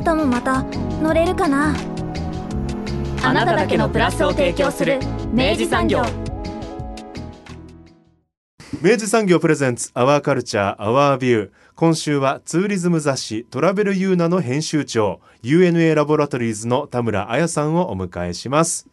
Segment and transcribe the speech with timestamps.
[0.00, 0.62] 明日もまた
[1.02, 1.74] 乗れるかな？
[3.22, 4.98] あなただけのプラスを提供する
[5.30, 6.02] 明治産業。
[8.80, 18.88] 明治産業プレゼンツアワーカルチャーアワービュー今週はツーリズム雑誌トラベルユーナの編集長 UNA ラボラトリーズの田村彩さんをお迎えします。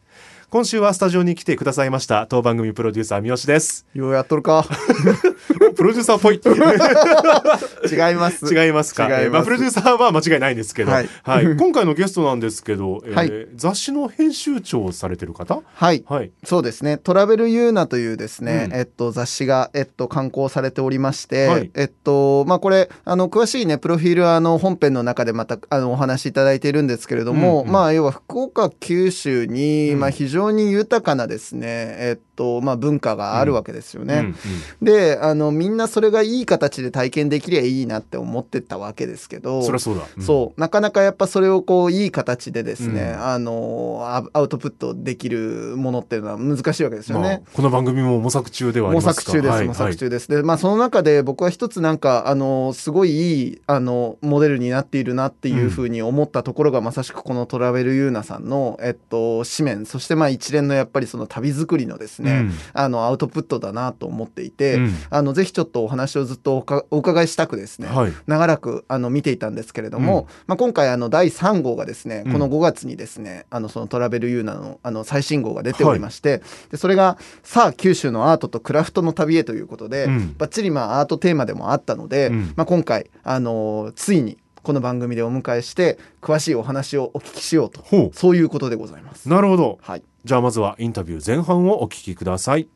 [0.49, 3.85] 今週はスタジオに来てくださいました当番組プロデューサー三好です。
[3.93, 4.63] ようやっとるか。
[5.75, 6.35] プロデューサーっぽい。
[7.91, 8.53] 違います。
[8.55, 9.07] 違いますか？
[9.09, 9.29] 違います。
[9.31, 11.43] まあ、プロデューサーは間違いないんですけど、ははい。
[11.43, 13.47] い 今回のゲストなんですけど、えーはい。
[13.57, 15.59] 雑誌の編集長をされてる方？
[15.73, 16.05] はい。
[16.07, 16.31] はい。
[16.45, 16.95] そうですね。
[16.97, 18.77] トラベルユーナというですね、うん。
[18.79, 21.71] えっと雑誌がえっと刊行されておりまして、はい。
[21.75, 27.73] えっとまあこれあの詳しいねプロフィールはあの本編の中でまたあのお話しいただいているんですけれども、うんうん。
[27.73, 29.99] まあ要は福岡九州に、うん。
[29.99, 34.33] まあ非常に豊かなですねえっとまあ文化があるわけですよね。
[34.81, 40.23] であのみんなそれがいい形で体験できりゃいいなって思ってたわけですけどそりゃそうだ、うん。
[40.23, 40.61] そう。
[40.61, 43.25] なかなかやっぱそれをこういい形でですね、うん。
[43.25, 47.43] あのアアウトプットできるものっていうのは難しいわけですよまあね。
[47.53, 49.31] この番組も模索中ではあり模ますか？
[49.31, 49.67] 索中です、はい。
[49.67, 50.27] 模索中です。
[50.27, 62.51] で、まあ、その中で僕は一つなんか、あの、すごいいい、あの、モデルになっているなっていうふうに思ったところが、まさしくこのトラベルユーナさんの、えっと、紙面、そしてまあ一連のやっぱりその旅作りのですね、うん。
[62.73, 64.93] あの、アウトプットだなと思っていて、うん。
[65.09, 68.13] あの、ぜひちょっとお話をずっとお伺いしたくですね、はい。
[68.27, 72.33] 長らくあの見ていたんですけれども、まあ、今回あの第3号がですね、うん。
[72.33, 76.41] この5月にですねあのそのトラベルユーナのあの最新号が出ておりまして、
[76.71, 80.35] でそれが「さあ九州のアートとクラフトの旅へ」ということで、うん。
[80.37, 82.53] ばっちりまあアートテーマでもあったので、うん。
[82.55, 84.37] まあ、今回あのついに
[84.67, 89.29] この番組でお迎えして詳しいお話をお聞きしようとほそういうことでございます。
[89.29, 89.79] うなるほど。
[89.81, 92.67] はいじゃあまずはインタビュー前半をお聞きください。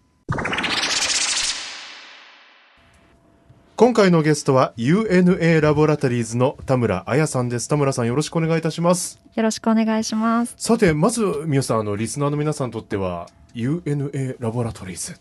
[3.76, 7.68] 今回のゲストは UNA ラボラトリーズの田村彩さんです。
[7.68, 9.20] 田村さんよろしくお願いいたします。
[9.36, 10.54] よろしくお願いします。
[10.56, 15.20] さてまず三好さんあのリスナーの皆さんにとっては UNA ラボラトリーズ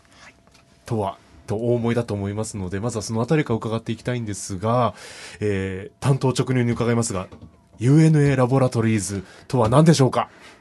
[0.85, 1.17] とは
[1.47, 4.93] とお思いだと思いますのでまずはそのあたりから伺っていきたいんですが、
[5.41, 7.27] えー担当直入に伺いますが
[7.81, 10.29] UNA ラボラトリーズとは何でしょうか？
[10.29, 10.60] えっと、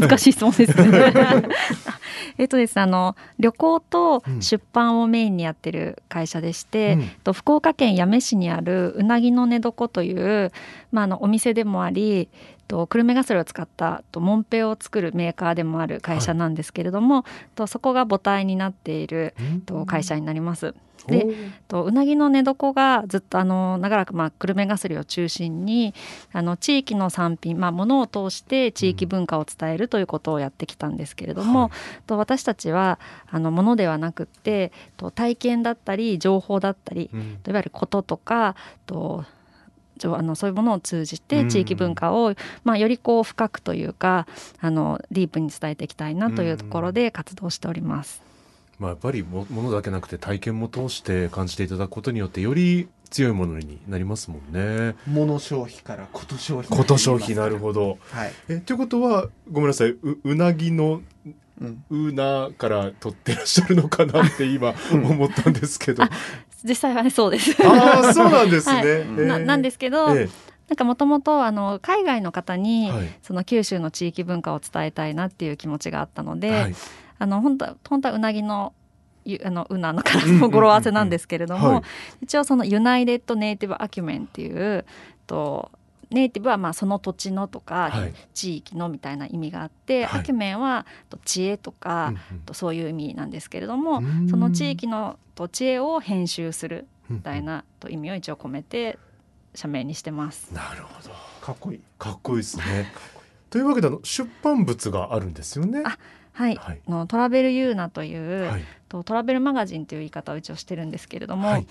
[0.00, 1.12] 難しい質問ですね。
[2.38, 10.52] えっとですね、あの旅行と出版をメインにやってる会社でして、うんと福岡県八女市にあるうなぎの寝床という、
[10.90, 12.28] まあ、あのお店でもあり、
[12.68, 19.34] と久留米ガスルを使ったとモンペを作るメーカーでもある会社なんですけれども、とそこが母体になっている
[19.66, 20.74] と会社になります。
[21.06, 21.26] で
[21.68, 25.94] とうなぎの寝床がずっとあの長らくまあ久留米ガスリを中心に
[26.32, 31.70] あの地域の産品、まあ、物を通して地域文化を伝えるということをやってきたんですけれども、
[32.06, 32.98] と私たちは
[33.30, 37.38] あの物ではなくってと体験だったり情報だったり、うん。
[37.42, 38.54] といわゆることとか
[38.86, 39.24] と
[40.04, 41.44] あのそういうものを通じうん。
[41.44, 42.34] て地域文化を、
[42.64, 44.26] まあ、よりこう深くというか
[44.60, 48.31] あのディープに伝えていきたいなというところで活動しております。
[48.78, 54.96] まあ、やっぱりもものだけなくて体験も通して感じていただくことによってより強いものになりますもんね。
[55.06, 57.98] 物消費からこと消費こと消費なるほど。
[58.10, 61.02] はい、えということはごめんなさいううなぎの
[61.60, 66.02] うん、うなから取ってらっしゃるのかなって今 うん思ったんですけど。
[66.02, 66.10] あ
[66.64, 67.54] 実際はねそうです。
[67.60, 68.74] あーそうなんですね。
[68.74, 70.28] はいえーななんですけど、え
[70.68, 76.74] なんかもともとあの海外の方に、はいその九州の地域文化を伝えたいなっていう気持ちがあったので、はい
[77.22, 78.74] あの本当は本当はうなぎの
[79.24, 81.82] ゆあのうなのからの語呂合わせなんですけれども、はい
[82.22, 84.84] 一応その United Native Acumen っていう
[85.28, 85.70] と
[86.10, 98.98] ネイティブはまあその土地のとか、はい地域のみたいな意味があって、はいアキュメンはと知恵とか、うんうんとそういう意味なんですけれども、うんその地域のと知恵を編集するみたいなと意味を一応込めて
[99.54, 100.52] 社名にしてます。
[100.52, 101.10] なるほど。
[101.40, 102.92] かっこいいかっこいいですね。
[103.50, 105.82] というわけであの出版物があるんですよね。
[105.84, 105.98] あ
[106.32, 106.80] はい、はい。
[106.86, 108.64] あのトラベルユーナという、はい。
[108.88, 111.66] とトラベルマガジンという言い方を一応してるんですけれども、はい。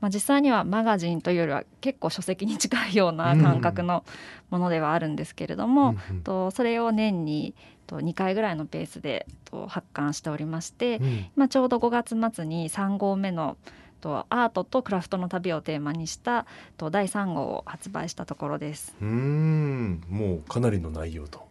[0.00, 4.04] まあ、実際にはマガジンというよりは結構書籍に近いような感覚の
[4.50, 6.22] ものではあるんですけれども、うんうん。
[6.22, 7.54] とそれを年に
[7.86, 11.26] と2回ぐらいのペースでと発刊しておりまして、うん。
[11.36, 13.56] まあ、ちょうど5月末に3号目の
[14.00, 16.44] とアートとクラフトの旅をテーマにした
[16.76, 18.94] と第3号を発売したところです。
[19.00, 20.04] うーん。
[20.10, 21.38] もうかなりの内容と。
[21.38, 21.44] は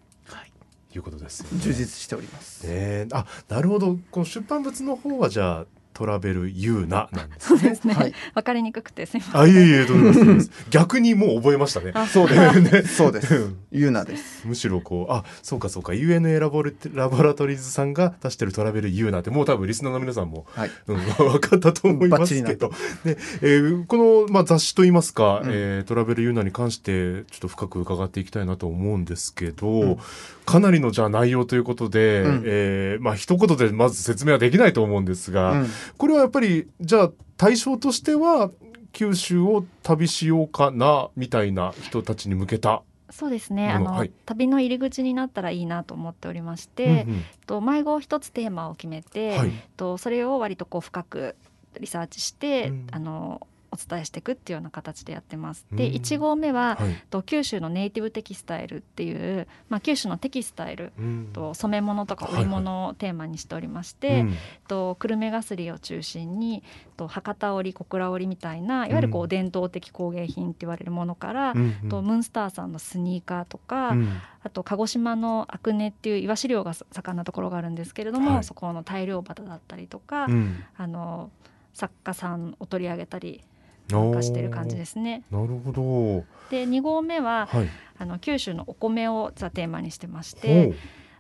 [0.94, 1.60] いいうことですよね。
[1.60, 2.68] 充実しております。
[2.68, 7.94] ねあなるほどこの出版物の方はじゃあトラベルユーナなんですそうですね。
[7.94, 8.14] わ、はい
[8.44, 9.42] かりにくくてすみません。
[9.42, 11.92] あいえいえどうもです逆にもう覚えましたね。
[11.94, 12.62] あそうです。
[12.62, 13.52] ねそうです。
[13.72, 14.48] ユーナです。
[14.48, 20.72] むしろこうあそうかそうか UNA ラボルラボラトリーズさんが出してるトラベルユーナってもう多分リスナーの皆さんも、はい。
[20.88, 22.72] うん、分かったと思いますけど、
[23.04, 29.98] でえーこの、まあ、雑誌といいますか、うんえートラベルユーナに関してちょっと深く伺っていきたいなと思うんですけど、ん
[30.46, 38.52] かなりのじゃあ内容ということで、うんえーまあ一言でまず説明はできないと思うんですが、うんこれはやっぱりじゃあ対象としては
[38.92, 42.84] 九州を旅しようかなみたいな人たちに向けた。
[43.10, 43.70] そうですね。
[43.70, 51.36] あの、はい旅の入り口になったらいいなと思っておりましうんて、うんと迷子一つテーマを決めて、はいとそれを割とこう深く
[51.80, 55.66] リサーチして、うんあのお伝えしていくっていうような形でやってます。
[55.72, 55.96] で、うん。
[55.96, 57.04] 1号目は、はい。
[57.10, 61.30] と九州のネイティブテキスタイルっていう、まあ、九州のテキスタイルうん。
[61.34, 64.36] と染め物とか織物をテーマにしておりまして、うん。
[64.68, 66.64] と久留米がすりを中心に
[66.98, 71.90] と博多織小倉織みたいないわゆるこう伝統的工芸品って言われるものから、うんうん。
[71.90, 74.10] とムーンスターさんのスニーカーとか、うん。
[74.44, 78.44] あと鹿児島の阿久根っていうイワシ漁が盛んなところがあるんですけれども、はい。
[78.44, 80.64] そこの大漁旗だったりとか、うん。
[80.78, 81.32] あの
[81.74, 83.44] 作家さんを取り上げたり
[83.90, 85.24] なんかしてる感じですね。
[85.30, 86.26] なるほど。
[86.50, 87.68] で2号目ははい。
[88.00, 90.76] あの九州のお米をザテーマにしてましほてう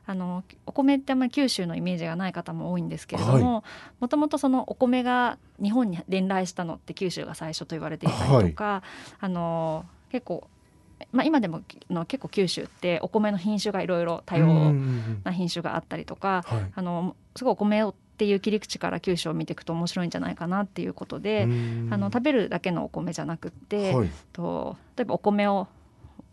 [0.05, 3.63] あのお米ってあんまり九州のイメージがない方も多いんですけれども
[3.99, 8.83] もともとそのお米が日本に伝来したのって九州が最初と言われていたりとか、
[9.19, 10.49] あの結構、
[11.13, 14.73] まあ、今でもの結構九州ってお米の品種がいろいろ多様
[15.23, 16.71] な品種があったりとか、はい。
[16.75, 21.43] あのすごいお米をっていう切り口から九州を見ていくと面白いんじゃないかなっていうことで、
[21.89, 24.09] あの食べるだけのお米じゃなくって、はい。
[24.31, 25.67] と例えばお米を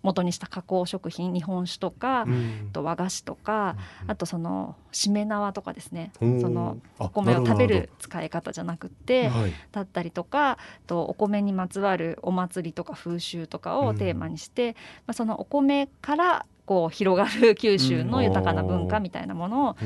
[0.03, 2.71] 元にした加工食品日本酒とか、うん。
[2.73, 3.77] と和菓子とか、
[4.07, 6.13] あとそのしめ縄とかですね。
[6.21, 6.41] おー。
[6.41, 9.53] そのあお米を食べなる使い方じゃなくてはい。
[9.73, 14.77] だったりとかとお米にまつわるお祭りとか風習とかをテーマにして、
[15.09, 19.76] まあ、そのお米からこう広がる九州の豊かな文化みたいなものを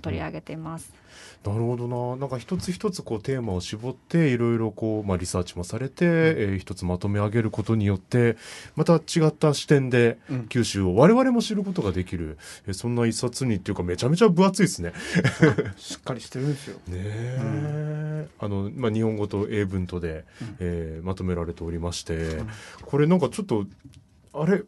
[0.00, 0.92] 取り上げています。
[1.44, 2.16] なるほどな。
[2.16, 8.36] なんか一つ一つこうテーマを絞っていろいろこうまあリサーチもされて、えー一つまとめ上げることによって
[8.74, 10.48] また違った視点でうん。
[10.48, 14.94] 九州を我々も知ることができる、えーそんな一冊にっていうかめちゃめちゃ分厚いですね。
[15.76, 16.78] しっかりしてるんですよ。
[16.88, 20.56] ねえ、あのまあ日本語と英文とで、うん。
[20.58, 22.42] えーまとめられておりまして、
[22.84, 23.64] これなんかちょっと
[24.34, 24.64] あれ？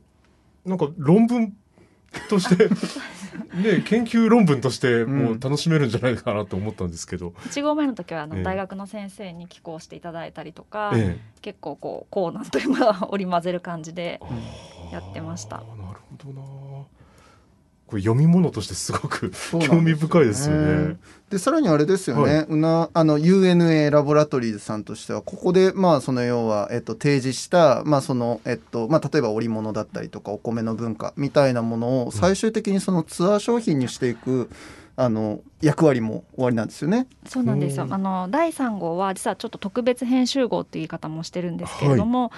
[0.64, 1.52] なんか論文
[2.28, 2.68] として
[3.54, 8.42] ね研究論文としてもう楽しめるんじゃないかなと思ったんですけど、1号目の時はあのええ。
[8.42, 14.20] 大学の先生に寄稿していただいたりとか、え結構こうコーナーというのは織り交ぜる感じで
[14.90, 15.58] えやってました。
[15.58, 17.03] なるほどな
[17.86, 20.96] これ読み物としてすごく興味深いですよね。
[21.30, 34.48] でさらにあれですよね、はいうなあの UNA ラボラトリーズさんとしてはここでまあその要は、えっと、提示した、まあそのえっとまあ、例えば織物だったりとかお米の文化みたいなものを最終的にそのツアー商品にしていく、
[34.96, 37.06] あの役割も終わりなんですよね。
[37.26, 37.88] そうなんですよう。
[37.88, 42.30] んあの第3号は実はちょっと特別編集号っていう言い方もしてるんですけれども、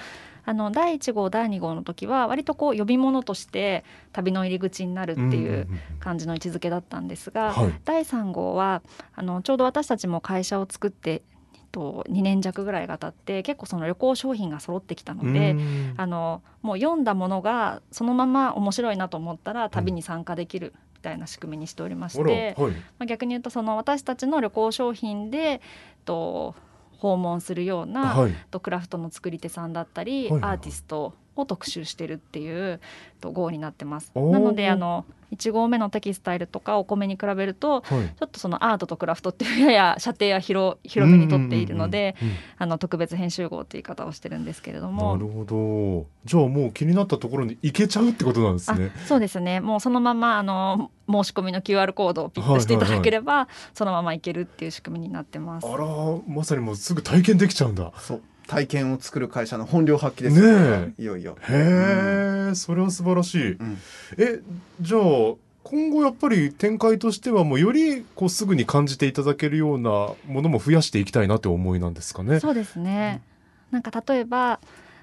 [0.47, 5.67] あの第1号第2号の時は割とこう呼び物として旅の入り口になるっていう
[5.99, 7.73] 感じの位置づけだったんですが、はい。
[7.83, 8.81] 第3号は
[9.13, 11.21] あのちょうど私たちも会社を作って
[11.73, 15.93] と2年弱ぐらいが経って結構その旅行商品が揃ってきたので、うん。
[15.97, 22.73] あのもう読んだものがそのまま面白いなと思ったら旅に参加できるみたいな仕組みにしておりましあて、らはい。
[22.73, 25.59] まあ、逆に言うとその私たちの旅行商品で
[26.05, 26.55] と
[26.97, 28.33] 訪問するような、はい。
[28.51, 32.79] とクラフトの作り手さんだったり、はいアーティストを特集してるっていう
[33.21, 34.11] と号になってます。
[34.15, 42.15] なのであの1号目のテキスタイルとかお米に比べるとはいちょっとそのアートとクラフトっていうやや射程は広広めにとっているので、
[42.57, 48.91] あの特別編集号っていう言い方をしてるんですけれどうんもなるほどじゃあもう気になったところに行けちゃうってことなんですね。
[48.95, 55.67] あそうですねもうそのままあの申し込みの QR コードをピッとしていただければ、そのままいけるっていう仕組みになってます。
[55.67, 55.85] あら
[56.27, 57.93] まさにもうすぐ体験できちゃうんだ。
[57.97, 61.37] そう体験を作る会社の本領発揮ですよねいよいよ。
[61.49, 63.51] へえ、それは素晴らしい。
[63.53, 63.77] うん
[64.17, 64.41] え
[64.81, 65.01] じゃあ
[65.63, 69.89] 今後やっぱり展開としてはもうよりこうすぐに感じていただけるような
[70.25, 72.39] ものも増やしていきたいなって思いなんですかね。
[72.39, 73.21] そうですね。
[73.69, 74.61] なんか例えば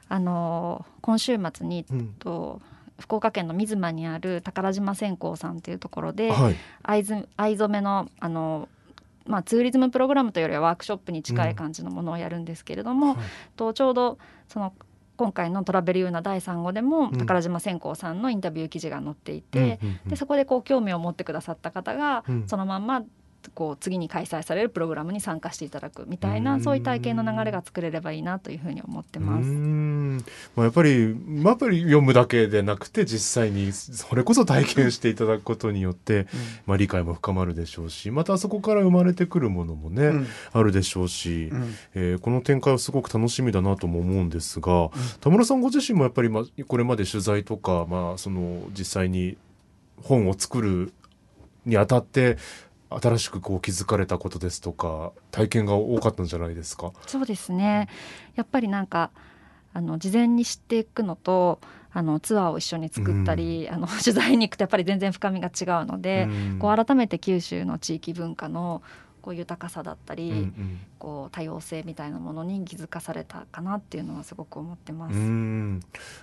[0.09, 2.63] あの今週末にうんと
[2.99, 6.57] 福岡県の水間にある宝島線香さんっていうところではい。
[6.87, 8.69] 藍染めのあの
[9.27, 13.17] まあ、ツーリズムプログラムというよりはワークショップに近い感じのものをやるんですけれども、はい。
[13.57, 14.73] とちょうどその
[15.17, 17.19] 今回の「トラベルユーナ第3号」でもうん。
[17.19, 20.11] 宝島線香さんのインタビュー記事が載っていて、うんうんうん。
[20.11, 22.49] でそこでこう興味を持ってくださった方が、うん。
[22.49, 23.03] そのまんま
[23.51, 26.45] こう次に開催されるプログラムに参加していただくみたいうん。
[26.45, 29.47] なそういう体験の流れが作れればいいなというふうに思ってます。
[29.47, 30.17] ん。
[30.57, 36.27] まあ、やっぱり、まあ、やっぱり読むだけでなくて実際にそれこそ体験していただくことによって、
[36.67, 40.27] まあ、理解も深まるでしょうしまたそこから生まれてくるものもね、うん。
[40.53, 41.75] あるでしょうし、うん。
[41.95, 49.37] えーこの展開はすごく楽しみだなとも思うんですが、田村さんご自身もやっぱり、まあ、これまで取材とか、まあ、その実際に
[50.03, 50.93] 本を作る
[51.67, 52.37] にあたって
[52.91, 56.93] 新しくこう気づかれたことですとか体験が多かったんじゃないですか？
[57.07, 57.89] そうですね
[58.37, 59.11] やっぱりなんか
[59.73, 61.61] あの事前に知っていくのと
[61.93, 68.83] あのツアーを一緒に作ったり、あの 取材に行くとやっぱり全然深みが違うので、うんこう改めて九州の地域文化の
[69.23, 75.15] こう豊かさだったり、うんうんこう多様性みたいなものに気づかされたかなっていうのはすごく思ってます。
[75.15, 75.81] うん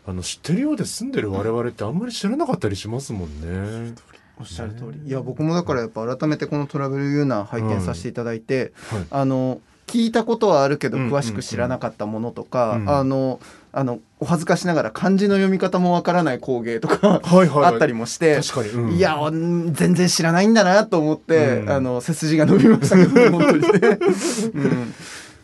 [0.08, 3.94] あの知ってるようで住んでる我々ってあんまり知らなかったりしますもんね。
[4.42, 5.00] おっしゃる通り。
[5.08, 9.06] いや僕もだからやっぱ改めてこのトラベルユーナ拝見させていただいて、はい。
[9.12, 12.90] あの聞いたことはあるけどうん詳しく知らなかったものとか、うん。
[12.90, 13.40] あの
[13.74, 18.42] あのお恥ずかしながら漢字の読み方もわからない工芸とかはいはい、あったりもして。
[18.42, 18.92] 確かに、うん。
[18.94, 21.70] いやうん全然知らないんだなと思って、うん。
[21.70, 24.00] あの背筋が伸びましたけど本当にね。
[24.56, 24.94] うん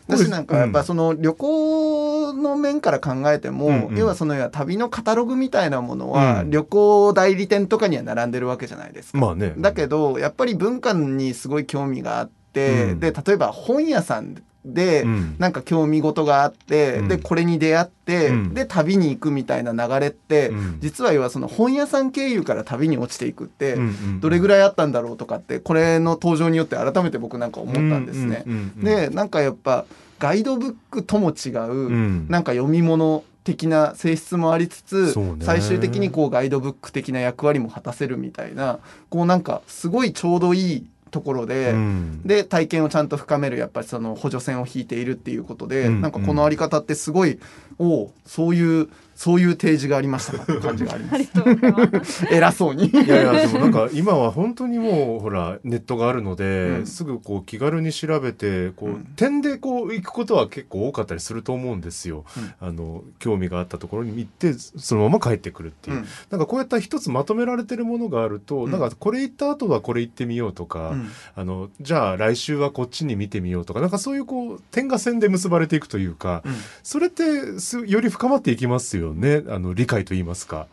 [0.08, 9.18] 私なんかやっぱその旅行の面から考えても、うんうん要はその旅のカタログみたいなものは、うん旅行代理店とかには並んでるわけじゃないですか。
[9.18, 9.54] まあね。
[9.58, 14.42] だけどやっぱり文化にすごい興味があって、うんで例えば本屋さん
[14.74, 15.36] で、うん。
[15.38, 17.08] なんか興味事があって、うん。
[17.08, 18.54] でこれに出会って、うん。
[18.54, 20.78] で旅に行くみたいな流れって、うん。
[20.80, 23.76] 実は要はその本屋さん経由から旅に落ちていくって、
[24.20, 28.44] どれぐらいあったんだろうとかってこれの登場によって改めて僕なんか思ったんですね。
[28.76, 29.84] でなんかやっぱ
[30.18, 32.26] ガイドブックとも違う、うん。
[32.28, 35.36] なんか読み物的な性質もありつつ、ね。
[35.40, 42.22] 最終的にこうガイドブック的な役割も果たせるみたいなこうなんかすごいちょうどいいところで、うん。
[42.24, 46.00] で体験をちゃんと深めるやっぱりその補助線を引いているっていうことで、うん。
[46.00, 47.38] なんかこのあり方ってすごい、
[47.78, 48.88] おおそういう
[49.18, 52.26] そういう提示がありましたかって感じがありますます。
[52.30, 52.86] 偉そうに。
[52.86, 62.24] いやいやでもなんか今は本当にもうほらネットがあるので、うんすぐこう気軽に調べてこう、うん点でこう行くことは結構多かったりすると思うんですよ。
[62.60, 65.96] あの興味があったところに行ってそのまま帰ってくるっていう。
[65.96, 80.66] うんなんかこうやった一つまとめられてるものがあると、うんなんかこれ行った後はこれ行ってみようとか、うんあのじゃあ来週はこっちに見てみようとかなんかそういうこう点が線で結ばれていくというか、うんそれってすより深まっていきますよねあの理解といいますか。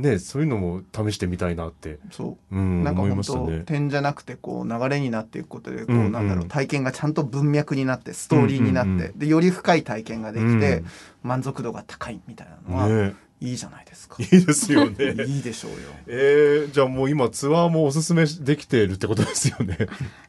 [0.00, 3.62] ねそういうのも試してみたいなって、そううん、思いなんか本当、ましたね。
[3.66, 10.86] 点じゃなくてこう流れになっていくことでこう、うんうんなんだろう体験がちゃんと文脈になってストーリーになって、うんうんうんでより深い体験ができて、うん
[11.22, 14.16] 満足度が高いみたいなのは、ねいいじゃないですか。
[14.20, 15.14] いいですよね。
[15.26, 15.76] いいでしょうよ。
[16.06, 19.78] えー、じゃあもう今ツアーもおすすめできているってことですよね。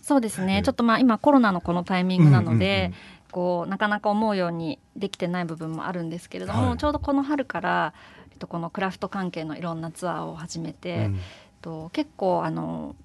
[0.02, 0.62] そうですええね。
[0.64, 2.94] ちょっとまあ今コロナのこのタイミングなので、うんうんうん
[3.32, 6.78] こうなかなか思うようにできてない部分もあるんですけれども、はい。
[6.78, 7.94] ちょうどこの春から
[8.32, 11.12] えっとこのクラフト関係のいろんなツアーを始めて、えっ
[11.62, 12.96] と結構あの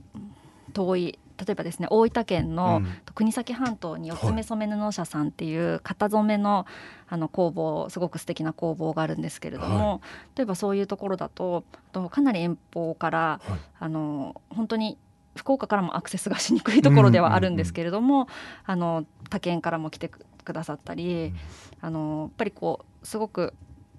[0.72, 2.86] 遠い例えばですね大分県のうん。
[3.16, 6.66] 国東半島に四つ目染め布社さんっていう型染めの
[7.08, 10.02] あの工房すごく素敵な工房があるんですけれども、
[10.36, 13.58] 例えばそういうところだととかなり遠方から、はい。
[13.80, 14.98] あの本当に
[15.36, 18.28] 福岡からもアクセスがしにくいところではあるんですけれども、
[18.64, 21.34] あの他県からも来てくくださったり、
[21.80, 23.52] あのやっぱりこうすごく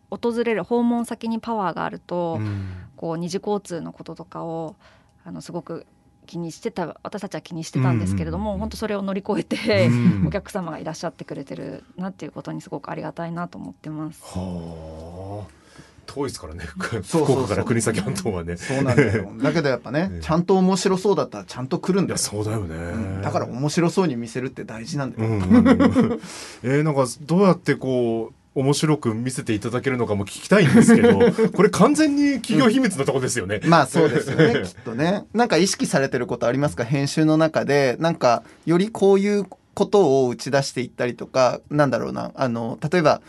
[0.09, 2.67] 訪れる訪問先にパワーがあると、うん。
[2.95, 4.75] こう二次交通のこととかを
[5.23, 5.85] あのすごく
[6.25, 8.59] 気にしてた私たちは気にしてたんですけれども、うんうんうん。
[8.61, 10.27] 本当それを乗り越えて、うん。
[10.27, 14.21] お客様がいらっしゃってくれてるなっていうことにすごくありがたいなと思ってます。
[14.23, 15.66] はあ
[16.07, 16.97] 遠いですからね福
[17.33, 18.57] 岡から国東半島はね。
[18.57, 19.31] そうなんだよ。
[19.37, 22.17] だけどやっぱね ええ、ちゃんと面白そうだったらちゃんと来るんだよ。
[22.17, 25.29] そうだよね、うんだから面白そうに見せるって大事なんだよ。
[25.29, 26.19] うんうんうん
[26.63, 31.19] えー、なんかどうやってこう面白く見せていただけるのかも聞きたいんですけど
[31.53, 33.61] これ完全に企業秘密のとこですよね。
[33.65, 35.25] まあそうですよねきっとね。
[35.33, 36.83] なんか意識されてることありますか？
[36.83, 39.45] 編集の中でなんかよりこういう
[39.75, 43.21] ことを打ち出していったりとかなんだろうなあの例えば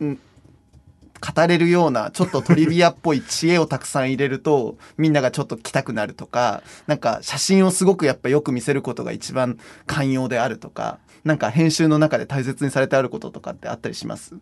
[0.00, 0.18] ん
[1.20, 14.34] 語れるようなちょっとトリビアっぽい知恵をたくさん入れるとみんながちょっと来たくなるとかなんか写真をすごくやっぱよく見せることが一番寛容であるとかなんか編集の中で大切にされてあることとかってあったりします？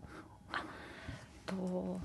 [1.47, 2.01] と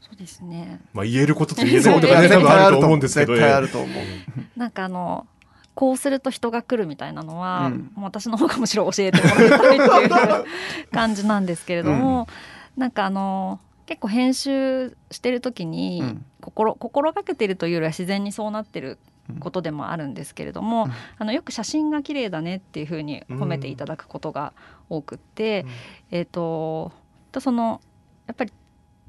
[0.00, 0.80] そうですね。
[0.92, 2.94] まあ言えることと言えないことがね多絶分あると思う。
[2.94, 4.04] うんですけど絶対あると思う。
[4.58, 5.26] なんかあの
[5.74, 7.90] こうすると人が来るみたいなのは、うん。
[7.94, 10.06] もう私の方がむしろ教えてもらいたいってい
[10.40, 10.44] う
[10.92, 12.28] 感じなんですけれども、
[12.76, 16.24] なんかあの結構編集してる時にうん。
[16.42, 18.98] 心,、心がけてるというよりは自然にそうなってる
[19.38, 20.92] ことでもあるんですけれども、うん。
[21.18, 24.52] あのよく写真が綺麗だねっていうふうに褒めていただくことが
[24.90, 25.64] 多くって、
[26.10, 26.92] えっ、と
[27.30, 27.80] とその
[28.26, 28.52] やっぱり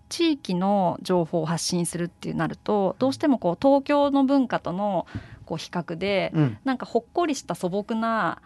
[0.09, 5.07] 地域の情報を発信するっていうなるとどうしてもこう東京の文化との
[5.45, 6.57] こう比較で、うん。
[6.63, 8.41] なんかほっこりした素朴な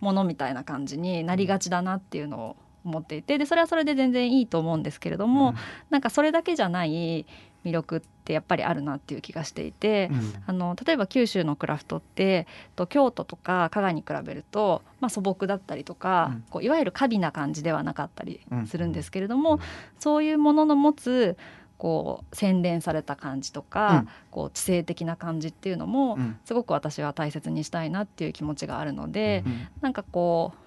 [0.00, 5.54] ものみたいな感じになりがちだなっていうのを思っていてでそれはそれで全然いいと思うんですけれども、
[5.90, 7.26] なんかそれだけじゃない
[7.64, 10.10] 魅力ってやっぱりあるなっていう気がしていて。
[10.12, 10.42] うん。
[10.46, 12.46] あの例えば九州のクラフトって
[12.76, 16.44] と京都とか加賀に比べると、まあ、素朴だったりとか、うん。
[16.50, 18.66] こういわゆる過敏な感じではなかったりうん。
[18.66, 19.60] するんですけれども、
[19.98, 21.36] そういうものの持つ
[21.78, 24.08] こう洗練された感じとか、うん。
[24.30, 26.38] こう知性的な感じっていうのも、うん。
[26.44, 29.68] すごく私は大切にしたいなっていう気持ちがあるので、うん。
[29.80, 30.61] なんかこう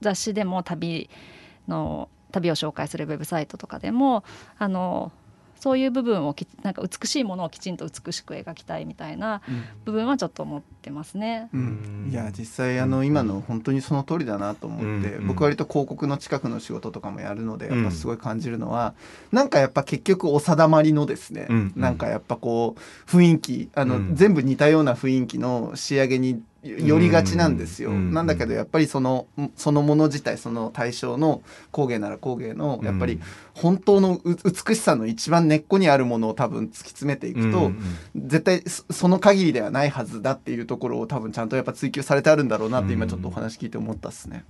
[0.00, 1.08] 雑誌でも旅
[1.66, 4.24] の旅を紹介するウェブサイトとかでも
[4.58, 5.12] あの
[5.58, 9.42] そういう部分をきなんか美しいものをきちんと美しく描きたいみたいな
[9.84, 11.48] 部分はちょっと思ってますね。
[11.52, 12.08] うん。
[12.10, 15.26] いや実際あの今の本当にその通りだなと思って、うん。
[15.26, 17.82] 僕割と広告の近くの仕事とかもやるのでうん。
[17.82, 18.94] やっぱすごい感じるのは、
[19.32, 21.72] なんかやっぱ結局お定まりのですね、うん。
[21.74, 24.14] なんかやっぱこう雰囲気あの、うん。
[24.14, 28.12] 全部似たような雰囲気の仕上げに寄りがちなんですよ、うん。
[28.12, 33.20] なんだけどやっぱりそのそのもの自体その対象の工芸なら工芸のやっぱり
[33.54, 37.78] 本当のう美しさの一番根っこにあるものを多分突き詰めていくと、うん。
[38.16, 44.44] 絶対そその限りではないはずだっていうところを多分ちゃんとやっぱ追求されてあるんだろうなって今ちょっとお話聞いて思ったっすね。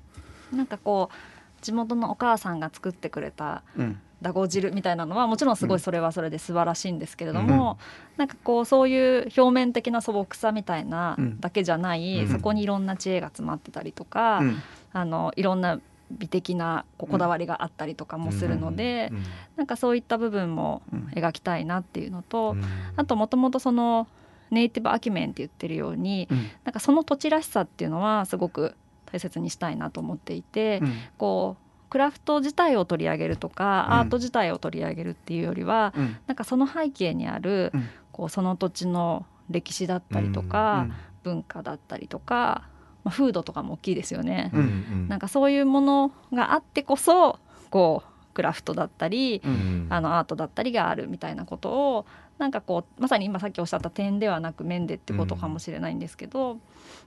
[0.52, 4.00] なんかこう地元のお母さんが作ってくれたうん。
[4.20, 7.78] だご汁みたいなのはもちろんすごいそれはそれで素晴らしいんですけれども、
[8.16, 11.40] なんかこうそういう表面的な素朴さみたいなうん。
[11.40, 12.28] だけじゃない、うん。
[12.28, 14.56] そこにいろんな知恵が詰まってたりとか、うん。
[14.92, 15.78] あのいろんな
[16.10, 19.22] 美的なこだわりがあったりとかもするので、うん。
[19.54, 21.12] なんかそういった部分もうん。
[21.14, 22.64] 描きたいなっていうのと、うん。
[22.96, 24.08] あともともとその
[24.50, 26.38] ネイティブアキュメンって言ってるように、うん。
[26.64, 28.74] なんかその土地らしさっていうのはすごく
[29.10, 30.92] 大切にしたいなと思っていて、うん。
[31.16, 33.94] こうクラフト自体を取り上げるとか、うん。
[33.94, 36.16] アート自体を取り上げるっていうよりは、うん。
[36.26, 37.88] なんかその背景にある、うん。
[38.12, 40.86] こうその土地の歴史だったりとか、
[41.22, 42.68] 文化だったりとか、
[43.04, 44.50] まあ、風土とかも大きいですよね。
[44.52, 44.60] うん。
[44.60, 45.08] うん。
[45.08, 47.38] なんかそういうものがあってこそ
[47.70, 49.50] こうクラフトだったり、うん。
[49.50, 56.58] うんあのアートだったりがあるみたいなことをなんかこうまさに今さっきおっしゃった点ではなく面でってことかもしれないんですけど、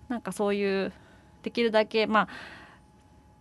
[0.10, 0.92] なんかそういう
[1.42, 2.28] できるだけまあ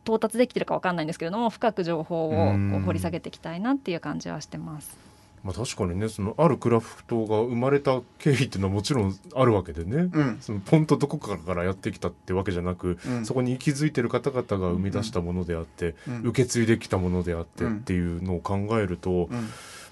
[0.04, 4.96] 到達できてるかわかんないんですけれども深く情報を掘り下げていきたいなっていう感じはしてます。
[5.42, 10.38] まあ確かにねそのあるクラフトが生まれた経緯っていうのはもちろんあるわけでね、うん。
[10.40, 13.24] そのポンとどこかからやってきたってわけじゃなく、うん。
[13.24, 16.20] そこに息づいてる方々が生み出したものであって、うん。
[16.24, 17.76] 受け継いできたものであってうん。
[17.76, 19.48] っていうのを考えると、うん。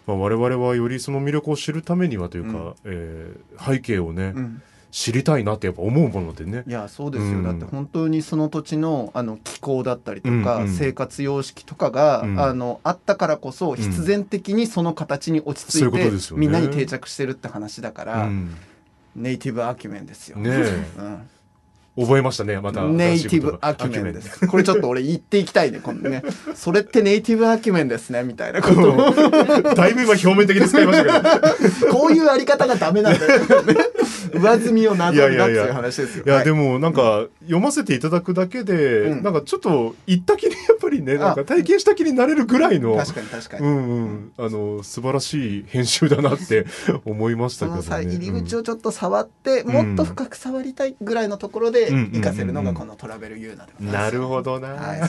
[0.06, 2.74] まあ、我々はよりその魅力を知るためにはというか、うん。
[2.84, 4.62] えー背景をね、うん
[4.98, 6.72] 知りたいなってやっぱ思うものでねい。
[6.72, 18.56] やそうですよ、うんだって本当にその土地のあの気候だったりとか、うんうん生活様式とかが、うんあのあったからこそ必然的にその形に落ち着いて、ことですよねみんなに定着してるって話だから、うん
[19.14, 20.37] ネイティブアキュメンですよ。
[20.37, 20.50] ね
[21.96, 24.46] う覚えましたねまたネイティブアキュメンです。
[24.46, 26.22] これちょっと俺言っていきたいね、このね。
[26.54, 29.12] それってネイティブアキュメンですね、みたいなことを。
[29.74, 33.74] だいぶ今表面的に使いましたけど こういうあり方がダメなんだよ、ね。
[34.28, 36.24] 上積みをなぞるなっていう話ですよ。
[36.24, 43.66] いや、はいでもなんか読ませていただくだけで、うんなんかちょっと行った気にやっぱりねなんか体験した気になれるぐらいの確かに確かに。
[43.66, 46.66] うんうんあの素晴らしい編集だなって
[47.04, 48.04] 思いましたそけどね。
[48.16, 54.04] 入り口を、をちょっと触って、んもっと深く触りたいぐらいのところでうん活かせるのがこのトラベルユーナでございます。
[54.04, 55.00] なるほどな、はい。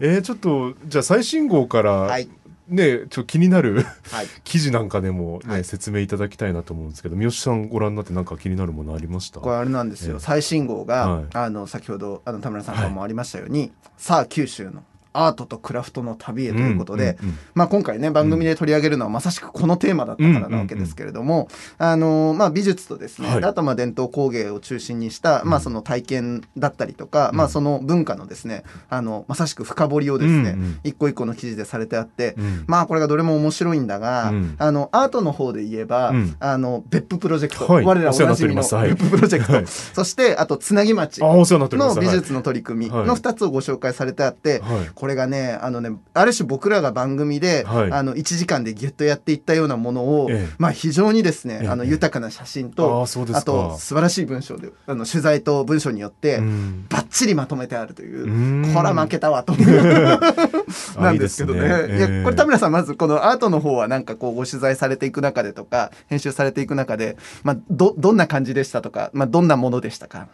[0.00, 2.28] えーちょっとじゃあ最新号から、はい。
[2.68, 4.26] ねちょっと気になるはい。
[4.44, 5.64] 記事なんかでも、ねはい。
[5.64, 9.40] 説明いただきたいなと思うんですけど三好さんご覧になってなんか気になるものありました？
[9.40, 10.14] これあれなんですよ。
[10.14, 10.20] ええ。
[10.20, 11.24] 最新号が、はい。
[11.34, 14.82] あの、先ほど、あの、田村さんからもありましたように、さあ、九州の
[15.14, 21.48] アートとクラフトの旅へということで、うんうんまあ、今回ね番組で取り上げるのはまさしくこのテーマだったからなわけですけれども、
[21.78, 23.40] あのまあ、美術とですね、はい。
[23.40, 30.80] であとまあ伝統工芸を中心にした、まあ、その体験だったりとか、まあ、その文化のですねあのまさしく深掘りをですね、うんうん。
[30.82, 32.64] 一個一個の記事でされてあって、うん。
[32.66, 34.56] まあこれがどれも面白いんだが、うん。
[34.58, 36.36] あのアートの方で言えば、うん。
[36.40, 37.84] あの別府プロジェクト、はい。
[37.84, 39.66] 我らおななじみの別府プロジェクト、はい。
[39.66, 47.92] そしてあとつなぎ町の美術の取り組みはいの2つをご紹介されてあって、はいここれがねあのねある種僕らが番組で、はい。
[47.92, 50.54] あの1時間でギュッとやっていったようなものを、ええ。
[50.56, 51.68] まあ非常にですね、ええ。
[51.68, 53.42] あの豊かな写真あとーそうですか。
[53.44, 56.86] と素晴らしい文章であの取材と文章によって、うん。
[56.88, 58.72] バッチリまとめてあるという、うん。
[58.74, 59.52] こら負けたわと
[60.98, 61.70] なんですけどね。
[61.70, 70.28] あいいねこれ田村さんまずこのアートの方はなんかこうご取材されていく中でとか編集されていく中で、まあ、どどんな感じでしたとか、まあ、どんなものでしたか？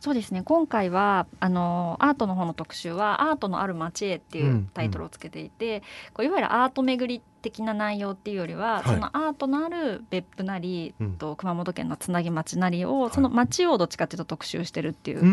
[0.00, 0.42] そうですね。
[0.42, 5.82] 今回はあのアートの方の特集は「アートのある街へ」っていうタイトルをつけていて、
[6.12, 8.84] こういわゆるアート巡り的な内容っていうよりは、はい。
[8.84, 11.12] そのアートのある別府なり、うん。
[11.14, 15.26] と熊本県のつなぎ町なりをその街をどっちかっていうと特集してるっていうう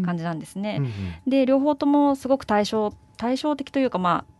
[0.00, 0.02] ん。
[0.04, 0.80] 感じなんですね。
[1.26, 4.32] で両方ともすごく対照対照的というかまあ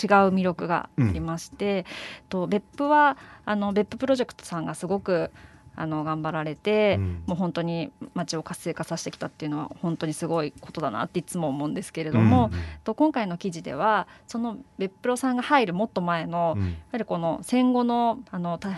[0.00, 1.84] 違う魅力がありまして、
[2.28, 5.32] と別府はあの別府プロジェクトさんがすごく
[5.80, 7.22] あの頑張られて、うん。
[7.26, 12.50] もう本当に街を活性化させてきたっていうのは本当にすごいことだなっていつも思うんですけれども、
[12.84, 16.66] と今回の記事ではその別プロさんが入るもっと前の、うん。
[16.66, 18.70] やはりこの戦後のあのた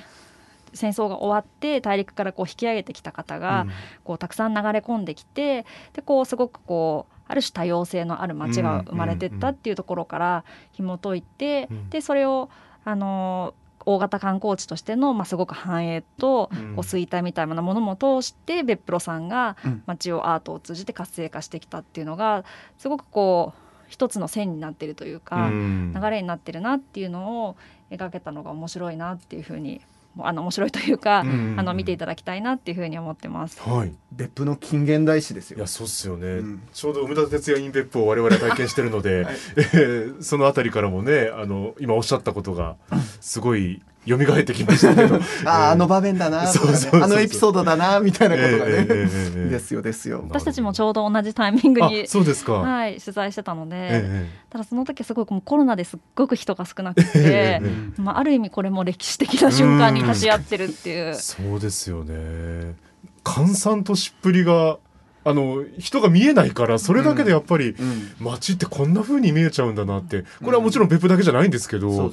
[0.72, 3.66] 戦争が終わって大陸からこう引き上げてきた方が、
[4.04, 11.90] こうたくさん流れ込んできてでこうすごくこうある種多様性のある街が生まれてったっていうところから紐解いて、うん。
[11.90, 12.50] でそれを
[12.84, 13.54] あの
[13.86, 16.74] 大型観光地としての、まあ、すごく繁栄と、うん。
[16.76, 19.82] こう衰退みたいなものも通して別プロさんがうん。
[19.86, 22.44] 街をアートを通じて活性化してきたっていうのが
[22.78, 25.92] すごくこう一つの線になってるというか、うん。
[25.94, 27.56] 流れになってるなっていうのを
[27.90, 29.80] 描けたのが面白いなっていうふうに
[30.18, 33.60] あの面白いというか、うんあの見ていただきたいなっていうふうに思ってます。
[33.60, 33.92] はい。
[34.12, 35.58] 別府の近現代史ですよ。
[35.58, 36.62] いやそうっすよね、うん。
[36.72, 39.34] ちょうど梅田哲也インベップを我々は体験してるので、はい。
[39.56, 42.76] えーそのあたりからもねあの今おっしゃったことが
[43.20, 45.16] すごい蘇ってきましたけど。
[45.44, 50.24] あああの場面だな あのエピソードだなみたいなことがね、ですよですよ。
[50.28, 57.60] 私たちもちょうど同じタイミングあにそうですか、 はい、取材してたので、ええただその時はすごくもうコロナですっごく人が少なくて、え。
[57.98, 61.14] まあ、ある意味これも歴史的な瞬間に立ち会ってるっていう。
[61.14, 62.74] そうですよね。
[63.22, 64.78] 閑散としっぷりが
[65.22, 68.10] あの人が見えないからそれだけでやっぱり、うん。
[68.20, 70.24] 街ってこんな風に見えちゃうんだなって。
[70.42, 72.12] これはもちろん別府だけじゃないんですけど、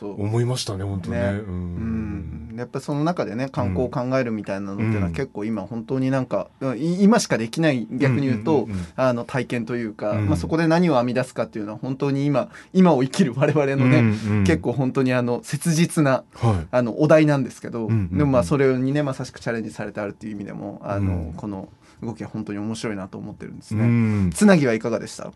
[0.00, 1.20] 思いましたね本当ね。
[1.20, 1.26] ね。
[1.26, 2.50] ううん。
[2.54, 5.12] ん、やっぱりその中でね観光を考えるみたいなのっていうのはうん。
[5.12, 10.26] 結構今本当になんか、今しかできない逆に言うと、あの体験というか、うん。
[10.26, 16.66] まあ、そこで何を編み出すかっていうのは本当に今今を生きる我々のね、うんうん結構本当にあの切実なはい。
[16.70, 18.18] あのお題なんですけど、うんうんうん。
[18.18, 21.32] でもまあそれにねまさしくチャレンジされてあるっていう意味でもあの、うん。
[21.34, 21.68] この
[22.02, 23.86] 動きは本当に面白いなと思ってるんですうね。
[24.26, 24.30] ん。
[24.30, 25.32] つなぎはいかがでした？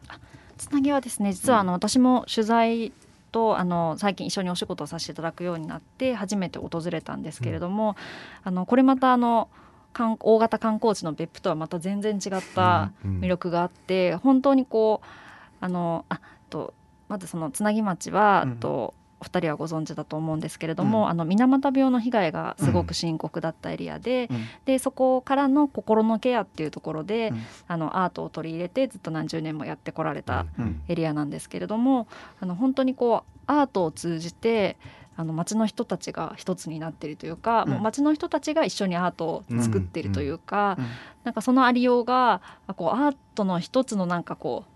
[0.56, 2.92] つなぎはですね実はあの私も取材
[3.32, 7.96] とあの最近一緒にお仕事をさせていただくようになって初めて訪れたんですけれども、
[8.44, 9.48] あのこれまたあの
[9.92, 13.20] 観大型観光地の別府とはまた全然違ったうんうん。
[13.20, 16.72] 魅力があって、本当にこうあのあと
[17.08, 18.56] まずそのつなぎ町は、うん。
[18.56, 21.08] とお二人はご存知だと思うんですけれども、うん。
[21.08, 24.44] あの水俣病の被害がすごく深刻だったエリアで,、うん。
[24.66, 27.42] でそこからの心のケアっていうところで、うん。
[27.66, 30.82] あのアートを取り入れてずっと何十年もやってこられたうん。
[30.88, 32.06] エリアなんですけれども
[32.40, 34.76] あの本当にこうアートを通じて
[35.16, 37.70] あの町の人たちが一つになっているというか、うん。
[37.70, 40.86] もう町の人たちが一緒にアートを作っているというか、うん。
[41.24, 44.73] なんかそのありようがあこうアートの一つのなんかこううん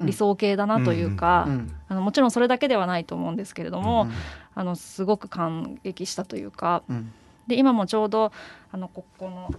[0.00, 4.12] 理想形だなというか、うんあのもちろんそれだけではないと思うんですけれども、うん
[4.54, 7.12] あのすごく感激したというかうん。
[7.46, 8.32] で今もちょうど
[8.70, 9.52] あのここの、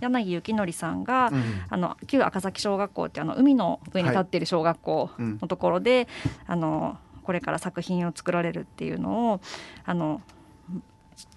[0.00, 1.42] 柳幸則さんが、うん。
[1.68, 5.38] あの旧赤崎小学校ってあの海の上に立っている小学校うん。
[5.40, 6.08] のところで、
[6.46, 9.40] あのこれから作品を作られるっていうのを
[9.84, 10.20] あの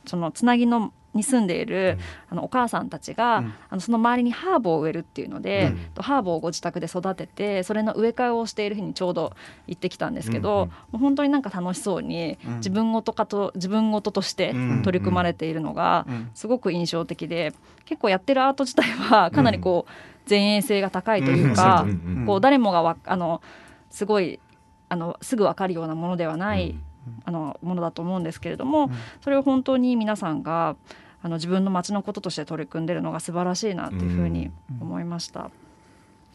[0.06, 1.98] そのつなぎのに住んでいる、
[2.30, 3.54] あのお母さんたちが、うん。
[3.70, 5.78] あのその周りにハーブを植えるっていうので、うん。
[5.94, 9.34] とハーブをご自宅で育ててそれの植え替えをしている日にちょうど
[9.68, 10.68] 行ってきたんですけど、うんうん。
[10.68, 12.56] もう本当になんか楽しそうに、うん。
[12.58, 14.82] 自分ごとかと自分ごととしてうん。
[14.84, 16.30] 取り組まれているのが、うん。
[16.34, 17.54] すごく印象的で
[17.86, 19.92] 結構やってるアート自体はかなりこう
[20.30, 21.86] 前衛性が高いというか、
[22.26, 23.42] こう誰もがわあの
[23.90, 24.40] すごい
[24.90, 26.76] あのすぐ分かるようなものではない、
[27.26, 28.92] あのものだと思うんですけれども、うん。
[29.22, 30.76] それを本当に皆さんが
[31.22, 35.50] あの自分の街のこととして取り組んでるのが素晴らしいなっていうふうに思いました。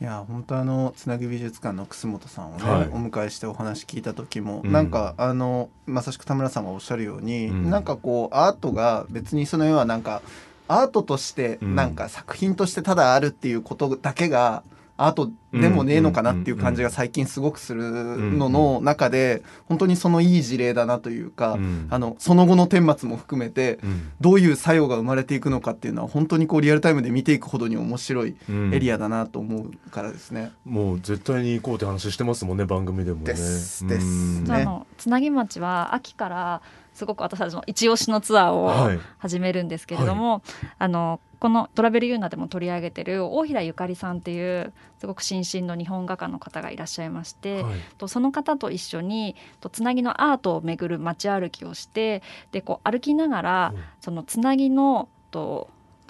[0.00, 2.88] いや本当あのつなぎ美術館の楠本さんをね、はい。
[2.88, 4.72] お迎えしてお話聞いた時も、うん。
[4.72, 7.70] なんかあのまさしく田村さんがおっしゃるように、うん。
[7.70, 10.22] なんかこうアートが別にその要はなんか
[10.68, 11.94] アートとしてうんなん。
[11.94, 14.62] か作品としてただあるっていうことだけが
[14.98, 21.86] アートでもねえのかなっていう感じが最近すごくするのの中で本当にそのいい事例だなというか、うん。
[21.88, 24.10] あのその後の顛末も含めてうん。
[24.20, 28.74] どういう作用が生まれていくのかっていうのは本当にこうリアルタイムで見ていくほどに面白いうん。
[28.74, 30.50] エリアだなと思うからですね。
[30.64, 33.24] もう絶対に行こうって話してますもんね番組でもね。
[33.26, 33.86] です。
[33.86, 34.44] ですうん。
[34.44, 36.62] ねあのつなぎ町は秋から
[36.98, 38.98] すごく私たちの一押しのツアーをはい。
[39.18, 40.42] 始めるんですけれども、
[40.80, 47.74] あのこのトラベルユーナでも取り上げてる大平ゆかりさんっていうすごく新進の日本画家の方がいらっしゃいまして、はい。
[47.98, 55.68] とその方と一緒にとつなぎのアートを巡る街歩きをしてでこう歩きながらうんそのつなぎのと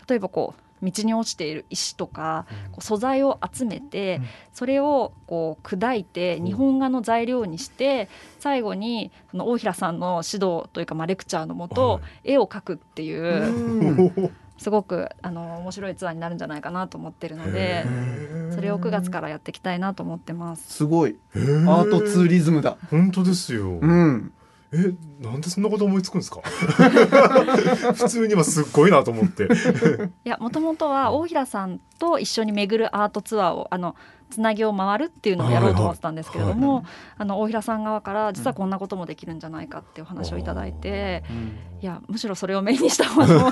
[0.09, 4.26] 例えばこう道に落ちている石とかこう素材を集めて、うん
[4.58, 8.08] それをこう砕いてうん日本画の材料にして
[8.40, 17.84] 最後にその大平さんの指導というかまあレクチャーのもと、はい絵を描くっていううん すごくあの面白いツアーになるんじゃないかなと思ってるので
[18.52, 20.72] それを9月からやっていきたいなと思ってます。
[20.74, 22.76] すごいアートツーリズムだ。
[22.90, 23.78] 本当ですよ。
[23.80, 24.32] うん。
[24.70, 26.40] えなんでそんなこと思いつくんですか？
[27.94, 29.44] 普通にはすっごいなと思って。
[30.24, 33.96] いやもともとは大平さんと一緒に巡るアートツアーをあの
[34.31, 36.85] つなぎを回るっていうのをやろうと思ってたんですけれども、
[37.16, 41.24] あの大平さん側から実はこんなこともできるんじゃないかっていう話をいただいて、
[41.81, 43.50] いやむしろそれをメインにしたものを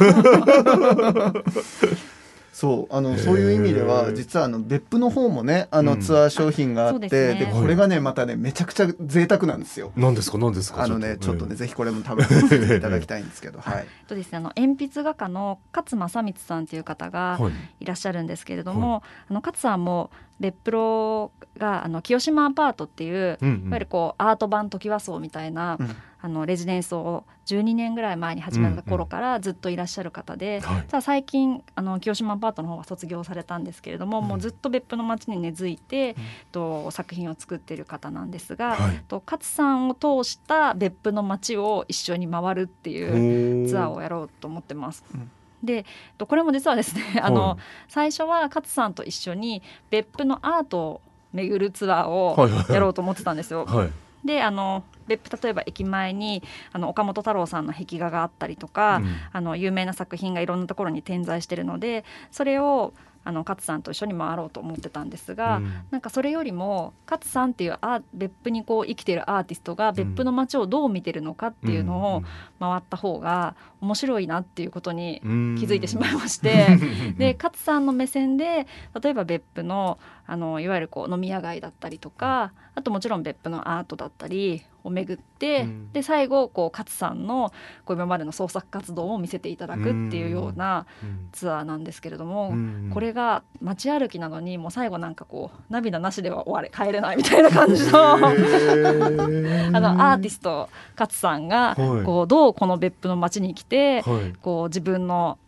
[2.57, 5.85] そうあのそういう意味では実はあの別府の方もねあうん。
[5.85, 7.41] のツアー商品があって、そうですね。
[7.45, 9.93] でこれがねまたねめちゃくちゃ贅沢なんですよ。
[9.95, 10.39] 何ですか？
[10.39, 10.83] 何ですか？
[10.83, 11.45] あのねちょっと。
[11.45, 11.57] ね、うん。
[11.57, 13.87] ぜひこれも食べていただきたいんですけど、はい。
[14.09, 17.53] とですねあの鉛筆画家の勝正光さんという方がはい。
[17.81, 23.67] いらっしゃるんですけれども、あの勝さんも別プロがあの清島アパートっていう、うんうん。
[23.67, 30.83] いわゆるこうアート版トキワ荘みたいな、うんあのレジデンスを12年ぐらい前に始めた頃からずっといらっしゃる方で、はい。
[30.89, 36.17] ただ最近あの清島アパートの方は卒業されたんですけれども、うんもうずっと別府の街に根付いて、
[36.51, 39.01] と作品を作っている方なんですが、はい。
[39.07, 45.05] と勝さんを通した別府の街を一緒に回るっていうツアーをやろうと思ってます。
[45.15, 45.31] うん。
[45.63, 45.87] で
[46.19, 51.01] とこれも実はですねあの、はい最初は勝さんと一緒に別府のアートを
[51.33, 53.65] 巡るツアーをやろうと思ってたんですよ。
[53.65, 53.91] はい。
[54.27, 56.43] であの別府例えば駅前に
[56.73, 59.17] あの岡本太郎さんの壁画があったりとか、うん。
[59.33, 62.93] あの有名な作品がいろんなところに点在してるのでそれを
[63.27, 65.73] あの勝さんと一緒に回ろうと思ってたんですが、うん。
[65.91, 72.23] なんかそれよりも勝さんっていうアー別府にこう生きてるアーティストが別府の街をどう見てるのかっていうのを
[72.61, 75.57] 回った方が面白いなっていうことにうん。
[75.59, 76.79] 気づいてしまいまして、
[77.19, 78.69] で勝さんの目線で
[79.03, 85.93] 例えば別府のあのいわゆるこう飲み屋街だったりとかあともちろん別府のアートだったりを巡って、うん。
[85.93, 87.53] で最後こう勝さんの
[87.85, 91.29] こう今までの創作活動を見せていただくっていうようなうん。
[91.33, 92.91] ツアーなんですけれども、うん。
[92.93, 98.15] これが街歩きなのにもう最後なんかこう涙なしでは終われ帰れないみたいな感じの。
[98.15, 102.05] あのアーティスト勝さんがはい。
[102.05, 104.33] こうどうこの別府の街に来てはい。
[104.41, 105.39] こう自分の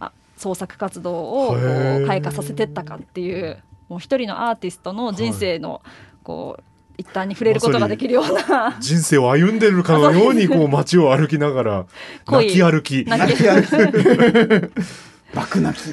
[0.00, 5.82] あ創作活動をこう開花させてったかっていうもう一人のアーティストの人生の
[6.22, 6.62] こう
[6.98, 8.76] 一端に触れることができるような。
[8.80, 11.86] 人生を歩んでるかのようにこう街を歩きながら
[12.26, 13.04] 恋泣き歩き。
[13.06, 14.70] 泣き歩き。
[15.34, 15.90] 爆泣き。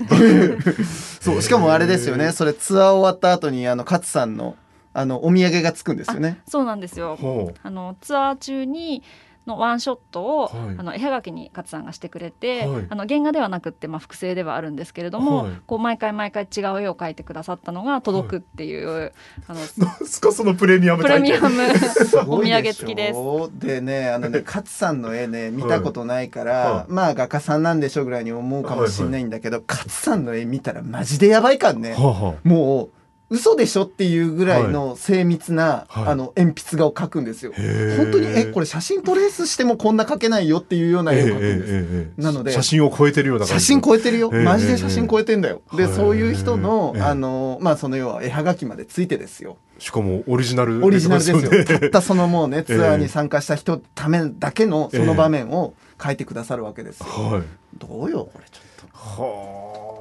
[1.22, 2.32] そうしかもあれですよね。
[2.32, 4.56] それツアー終わった後にあの勝さんの
[4.94, 6.40] あのお土産がつくんですよね。
[6.48, 7.18] そうなんですよ。
[7.64, 9.04] あのツアー中に
[9.46, 10.76] のワンショットを、はい。
[10.78, 12.88] あの絵はがきに勝さんがしてくれて、はい。
[12.90, 15.52] あの原画ではなくって、まあ、複製ではあるんですけれども、はい。
[15.66, 19.14] こう毎回毎回違う絵を描いてくださったのが届くっていう、
[19.48, 19.68] あのなん
[20.06, 23.60] すかそのプレミアムプレミアムすお土ごいでしょ産付きです。
[23.60, 26.92] でねあのね勝さんの絵ね見たことないから、はい。
[26.92, 32.90] まあ画家さんなんでしょうぐらいに思うかもしれないんだけど、勝さんの絵見たらマジでやばいかんね、はあはもう
[33.34, 36.06] 嘘でしょっていうぐらいの精密な、はい。
[36.10, 37.52] あの鉛筆画を描くんですよ。
[37.98, 42.22] 本当にえこれ写真トレースしてもこんな描けないよっていうような絵を描くんです。
[42.22, 47.02] なので写真を超えてるような感写じ真超えてるよ、ええマジで写真超えてんだよ、でええそういう人の、ええ。
[47.02, 49.58] あのまあその要は絵はがきまでついてですよ。
[49.80, 51.50] しかもオリジナルオリジナルですよ。
[51.50, 57.42] ね たったそのもうねツアーええに参加した人ためだけのその場面を書いてくださるわけですよ、はい。
[57.80, 59.24] どうよこれちょっと。
[59.24, 59.93] はあ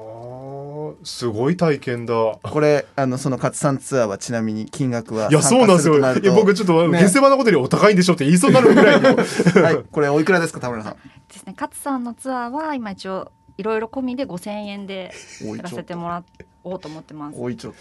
[1.03, 2.13] すごい体験だ。
[2.41, 5.97] これあのその勝さんツアーはちなみに金額はいやそうなんですよ。
[5.99, 6.99] いや僕ちょっとね。
[6.99, 9.15] 下世話なことよりお高いんでしょって言いそうになるぐらいの。
[9.63, 9.83] はい。
[9.91, 10.93] これおいくらですか田村さん？
[11.31, 11.53] ですね。
[11.59, 15.11] 勝さんのツアーは今一応いろいろ込みで5000円で
[15.55, 16.23] やらせてもら
[16.65, 17.35] おうと思ってます。
[17.37, 17.73] おいちょっ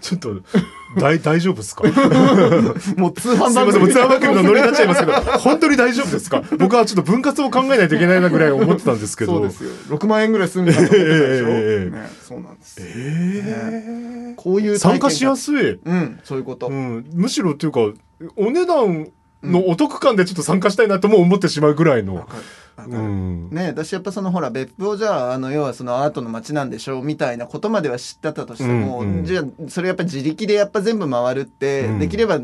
[0.00, 0.34] ちょっと
[0.98, 1.82] 大大丈夫ですか？
[1.84, 2.00] と
[3.00, 3.54] もう通販番組。
[3.54, 6.42] すみません、もうツアー番組のノリになっちゃいますけど、 本当に大丈夫ですか？
[6.58, 9.32] 僕はちょっと分割を考えないといけないなぐらい思ってたんですけど。
[9.34, 9.70] そうですよ。
[9.90, 11.44] 6万円ぐらいするんだと思ってたでしょ、ええ
[11.84, 12.76] ええね、そうなんです。
[12.80, 17.80] えこういう参加しやすい、うんそういうこと、うん、むしろっていうか
[18.36, 19.08] お値段
[19.42, 22.38] のお得感でちょっと参加したいなとも思ってしまうぐらいの、わかる。
[22.38, 22.46] わか
[22.84, 22.98] うる。
[22.98, 23.50] ん。
[23.50, 29.24] ね私やっぱそのほら別府をじゃああの要はそのアートの街なんでしょうみたいなことまでは知ってたとしても、うんうん。
[29.24, 31.98] じゃあそれやっぱ自力でやっぱ全部回るって、うん。
[31.98, 32.40] できれば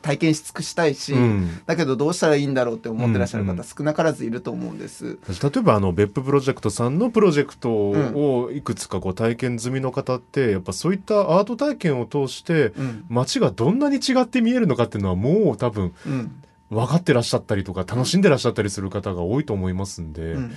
[0.00, 1.60] 体験し尽くしたいし、うん。
[1.66, 3.56] だけどどうしたらいいんだろうって思ってらっしゃるうんうん。
[3.56, 5.18] 方少なからずいると思うんです。
[5.42, 13.04] 例えばあの別府プロジェクトさんのプロジェクトをいくつかこう体験済みの方ってやっぱそういったアート体験を通してうん。
[13.08, 20.52] 街がどんなに違って見えるのかっていうのはもう多分うん分かってらっしゃったりとか楽しんでらっしゃったりする方が多いと思いますんで、うん。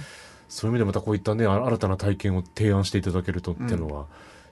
[0.50, 4.08] そういう意味でまたこういったねあ新たな体験を提案していただけるとっていうのは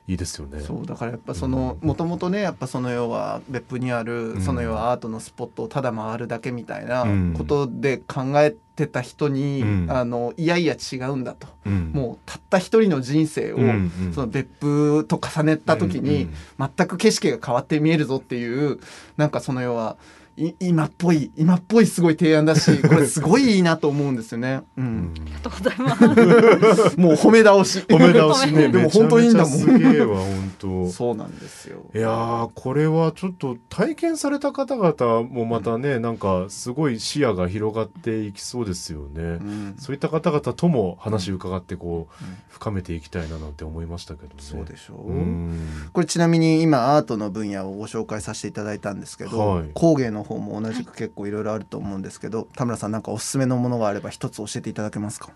[0.08, 0.62] いいですよね。
[0.62, 4.42] そうだからやっぱそのもともとねやっぱその要は別府にある、ん。
[4.42, 7.34] その要はアートのスポットをただ回るだけみたいなうん。
[7.38, 9.88] ことで考えてた人に、うん。
[9.92, 11.92] あのいやいや違うんだと、うん。
[11.94, 13.72] もうたった一人の人生を、うんう
[14.10, 18.80] んその別府と重ねた時に、うん全く景色が変わって見えるぞっていう
[19.18, 20.19] なんかその要はい
[20.60, 24.62] 今っぽい今っぽいすごい提案だし これすごいいいなと思うんですよね。
[24.78, 27.00] う、うんんありがとうございます。
[27.00, 30.90] もう褒め倒し 褒め直しね でも本当にいいんだもんすげえわ本当。
[30.90, 31.80] そうなんですよ。
[31.94, 39.22] いやーこれはちょっと体験された方々もまたね、なんかすごい視野が広がっていきそうですよね。
[39.22, 44.34] うんそういった方々とも話伺ってこう、うん深めていきたいななんて思いましたけどね。
[44.40, 45.60] そうでしょう、うん
[45.94, 55.32] これちなみに今アートの分野をご紹介させていただいたんですけど、はい工芸の方も同じく結構いろいろあると思うんですけど、田村さんなんかおすすめのものがあれば一つ教えていただけますか？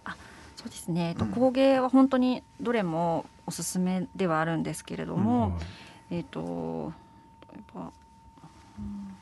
[0.55, 1.09] そうですね。
[1.09, 5.57] えっと工芸は本当にどれもおすすめではあるんですけれども、
[6.09, 6.93] えっ、と
[7.51, 7.91] 例えば、
[8.79, 9.17] うん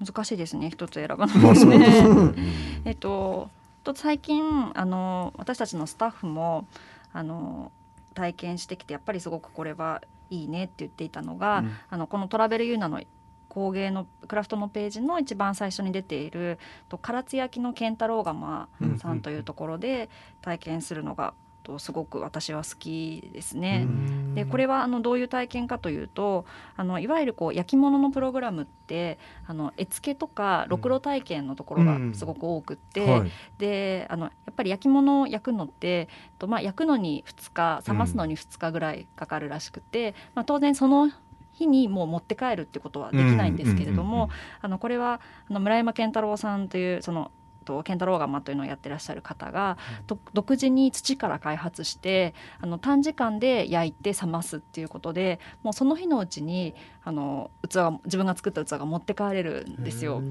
[0.00, 0.70] 難しいですね。
[0.70, 1.78] 一つ選ばなね。
[1.78, 2.32] ね。
[2.86, 3.50] えっと
[3.82, 6.66] と最近あの私たちのスタッフも
[7.12, 7.72] あの
[8.14, 13.00] 体験してきてやっぱりすごくこれはいいねって言っていたのが、うんあのこのトラベルユーナの
[13.48, 16.58] 工芸のクラフトのページの一番最初に出ている
[16.88, 20.08] と唐津焼の健太郎窯さんというところで
[20.42, 21.34] 体験するのが
[21.68, 23.86] とすごく私は好きですね。
[24.34, 33.30] でこれはあのどういう体験かというとあのいわゆるこう焼き物のプログラムってあの絵付けとかろくろ体験のところがすごく多くって、はい。
[33.58, 36.08] であのやっぱり焼き物を焼くのって
[36.38, 41.10] と、まあ、焼くのに2日冷ますのに2日ぐらいかかるらしくて、まあ、当然その
[41.58, 47.30] 日にもう持って帰るってことはできないんですけれども、あのこれはあの村山健太郎さんというその
[47.68, 60.22] と健太郎窯というのをやってらっしゃる方が、と独自に土から開発してあの短時間で焼いて冷ますっていうことでもうその日のうちにあの器が自分が作った器が持って帰れるんですよ。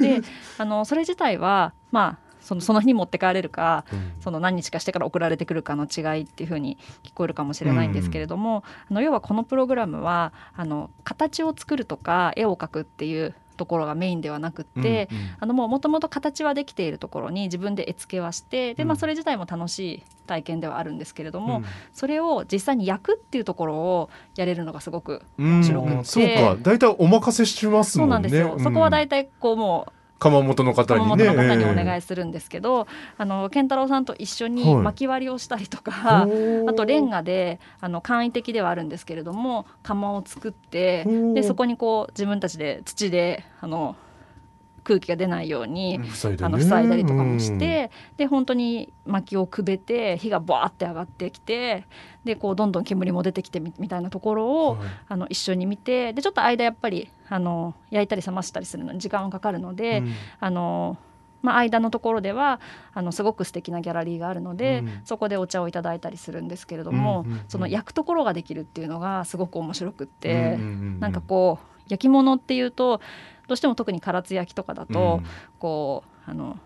[0.00, 0.22] で
[0.56, 4.12] あのそれ自体はまあそのその日に持って帰れるかうん。
[4.20, 15.24] その何日かしてから送られてくるかの違いっていうふうに聞こえるかもしれないんですけれども、あの要はこのプログラムはあの形を作るとか絵を描くっていうところがメインではなくって、うんうん。
[15.40, 18.98] あのもうもともと形はできているところに自分で絵付けはしてで、まあ、うん。
[18.98, 21.64] それ自体も楽しい体験ではあるんですけれども、うん。
[21.92, 26.04] それを実際に焼くっていうところをやれるのがすごく面白くって。
[26.04, 26.56] そうか。
[26.62, 31.16] 大体お任せしますそうもねなんんですよ、そこは大体体こうもう窯元の方窯に。
[31.16, 31.84] ね元の方におえ。
[31.84, 32.86] 願いするんですけど、
[33.18, 34.82] あの健太郎さんと一緒にはい。
[34.84, 41.04] 薪割りをしたりとえか、おーあとレンガであの簡易的ではあるんですけれども窯を作って
[41.34, 43.96] でそこにこう自分たちで土であの
[44.82, 46.00] 空気が出ないように、
[46.40, 51.84] あの塞いだりとかもして、で本当に薪をくべて火がバーって上がってきて
[52.24, 54.78] でこうどんどん煙も出てきてみみたいなところうんを、はい。
[55.08, 60.12] あの一緒に見てでちょっと間やっぱりあの焼いたり冷ましたりするのに時間はかかるので、うん。
[60.40, 60.98] あの
[61.42, 62.60] まあ、間のところでは
[62.92, 65.00] あのすごく素敵なギャラリーがあるので、うん。
[65.04, 67.44] そこでお茶をいただいたりするんですけれども、うんうんうん。
[67.48, 70.56] その焼くところができるっていうのがすごく面白くって、うんうんう
[70.96, 73.00] んなんかこう焼き物っていうと
[73.48, 75.30] どうしても特に唐津焼きとかだと、うん。
[75.58, 76.58] こうあの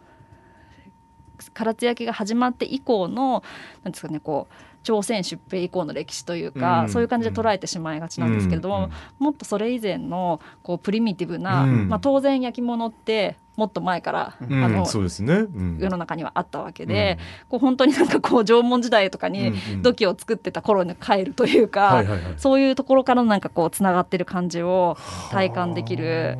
[1.53, 3.43] 唐津焼きが始まって以降の
[3.83, 4.55] なんですかねこう
[4.85, 6.89] 朝鮮出兵以降の歴史というか、うん。
[6.91, 8.83] そういう感じで捉えてしまいがちなんですけれども、うん。
[8.85, 8.91] うん。
[9.19, 11.89] もっとそれ以前のこうプリミティブな、うん。
[11.89, 14.63] まあ、当然焼き物ってもっと前から、うん。
[14.63, 15.79] あのそうですね、うん。
[15.81, 22.05] 世の中にはあったわけで、こう本当になんかこう縄文時代とかに土器を作ってた頃に帰るというか、
[22.37, 24.99] そういうところからなんかこうつながってる感じを
[25.31, 26.37] 体感できる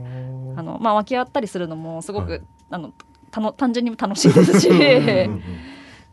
[0.57, 0.63] あ。
[0.63, 2.43] の、まあ、湧き合ったりするのもすごごく、はい。
[2.71, 2.93] あの
[3.53, 4.69] 単純にも楽しいですし。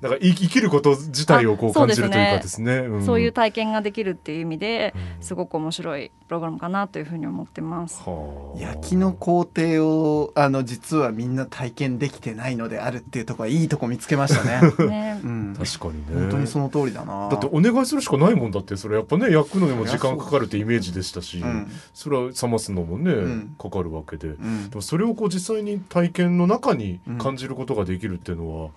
[0.02, 2.80] うんうんうんだから生き生きること自体をこう感じるというかですね。
[2.82, 3.06] ん。
[3.06, 5.24] そういう体験ができるっていう意味でうん。
[5.24, 8.02] すごく面白いプログラムかなというふうに思ってます。
[8.04, 8.60] はあ。
[8.60, 14.74] 焼きの工程をあの実はみんな体験できてないのであるっていうところはいいとこ見つけましたね。
[14.88, 15.22] ね。
[15.24, 16.20] う、ん、確かにね。
[16.22, 17.30] 本当にその通りだな。
[17.30, 21.72] だってお願いするしかないもんだってそれやっぱね焼くのにも時間かかるってイメージでしたし、うん。
[21.93, 23.56] それは冷ますのもね、ん。
[23.60, 24.70] かかるわけで、うん。
[24.72, 28.70] でもそれをこう実際に体験の中に感じることができるっていうのは、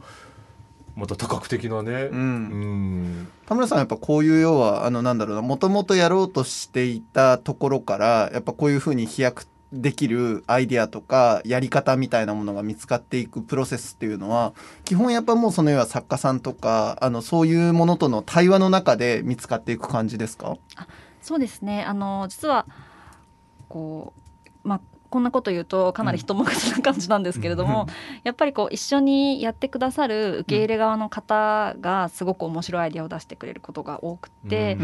[0.97, 3.23] また多角的なね、ううん。
[3.23, 14.53] ん田村さんはやっぱこういう要はあのなんだろうなもともとやろうとしていたところからやっぱこういうふうに飛躍できるアイデアとかやり方みたいなものが見つかっていくプロセスっていうのは
[14.85, 20.57] 基本やっぱもうその要は作家さんとかあのそういうものとの対話の中で見つかっていく感じですか？
[21.21, 21.83] そうですね。
[21.83, 22.67] あの実は
[23.69, 24.13] こ
[24.65, 24.81] うまあ
[25.15, 27.87] こんなこと言うとかなり人任せな感じなんですけれども、
[28.25, 34.77] やっぱりこう一緒にやってくださる受け入れ側の方がすごく面白いアイデアを出してくれることが多くて、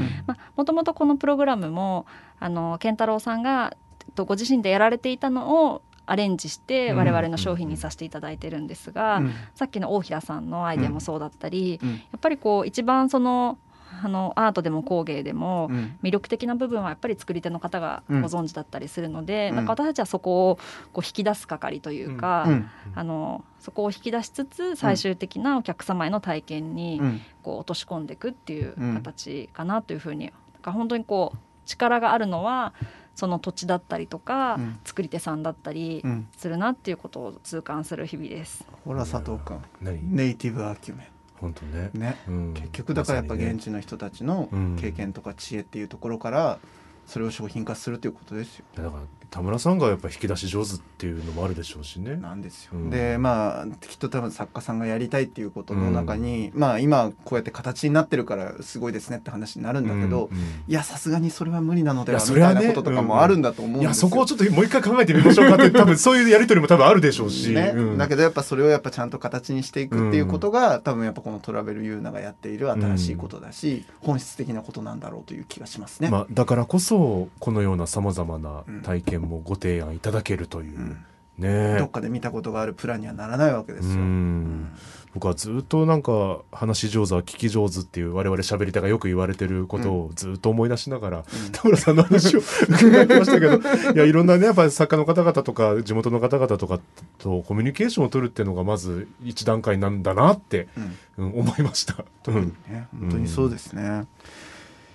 [0.54, 2.06] もともとこのプログラムも
[2.38, 3.76] あの健太郎さんが
[4.14, 6.98] とご自身でやられていたのをアレンジしてうん。
[6.98, 9.32] 我々の商品にさせていただいてるんですが、うん。
[9.56, 11.90] さっきの大平さんのアイデアもそうだったり、うん。
[11.90, 13.58] やっぱりこう一番その
[14.03, 15.97] あのアートでも工芸でもうん。
[16.03, 19.57] 魅力的な部分はやっぱり作り手の方がご存知だったりするので、うん。
[19.57, 20.57] なんか私たちはそこを
[20.93, 22.70] こう引き出す係というか、うん。
[22.95, 27.20] あのそこを引き出しつつ最終的なお客様への体験にうん。
[27.43, 30.36] こう落とし込んでいくっていううん形かなというふうに、だか
[30.66, 32.74] ら本当にこう力があるのは
[33.14, 34.78] その土地だったりとか、うん。
[34.84, 36.28] 作り手さんだったりうん。
[36.36, 38.64] するなっていうことを痛感する日々です。
[38.84, 39.61] ほら佐藤君。
[39.82, 40.16] 何？
[40.16, 41.11] ネイティブアキュメ
[41.41, 41.91] 本当ね。
[41.95, 42.16] ンね。
[42.28, 42.55] うん。
[42.55, 44.76] 結局だからやっぱ現地の人たちのうん。
[44.80, 46.59] 経験とか知恵っていうところから
[47.07, 48.64] それを商品化するということですよ。
[48.76, 52.16] だから田村さんがやっぱ引き出し上手っていうのもあるでしょうしね。
[52.16, 52.90] なんですよ、うん。
[52.90, 60.42] でまあきっと多分作家さんがやりたいっていうことの中に、まあ今こうやって形になってるからすごいですねって話になるんだけど、うんうん。
[60.68, 63.82] いやさすがにそれは無理なのではいみたいなこととかもあるんだと思うんですよ。
[63.82, 67.72] いやそこをちょっともう一回考えてみましょうかって多分そういうやり取りも多分あるでしょうし、ね。
[67.74, 67.98] うん。
[67.98, 76.10] だけどやっぱそれをやっぱちゃんと形にしていくっていうことが、多分やっぱこのトラベルユーナがやっている新しいことだし、本質的なことなんだろうという気がしますね。
[76.10, 81.04] まあ、だからこそこのようなさまざまな体験もご提案いただけるという、うん。
[81.38, 81.78] ね。
[81.78, 83.94] どっかで見たことがあるプランにはならないわけですよ。
[83.94, 84.72] うん。
[85.12, 93.56] 僕はずっとなんか話し上手は聞き上手っていう我々喋り手がよく言われてることをずっと思い出しながら、田村さんの話を伺ってましたけど
[93.92, 96.78] いやいろんなねやっぱり作家の方々とか地元の方々とか
[97.18, 100.84] とコミュニケーションを取るっていうのがまず一段階なんだなって、うん。
[100.84, 102.04] うん思いました。
[102.28, 104.06] うんね、本当にそうですね。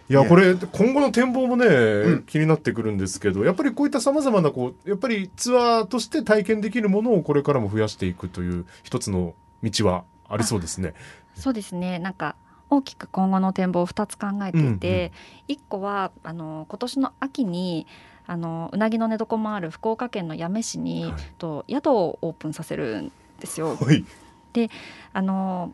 [0.08, 1.66] いやこれ今後の展望もね、
[2.18, 2.24] ん。
[2.24, 9.34] 気になってくるんですけどやっぱりこういったさまざまなこうやっぱりツアーとして体験できるものをこれからも増やしていくという一つの
[9.64, 10.94] 道はありそうですね。
[11.36, 12.00] そうですね。
[12.00, 12.36] なんか
[12.70, 15.12] 大きく今後の展望を2つ考えていて、
[15.48, 17.88] 1個はあの今年の秋に
[18.28, 21.14] あのうなぎの寝床もある福岡県の八女市に、はい。
[21.38, 23.76] と宿をオープンさせるんですよ。
[23.76, 24.06] はい、
[25.14, 25.74] あの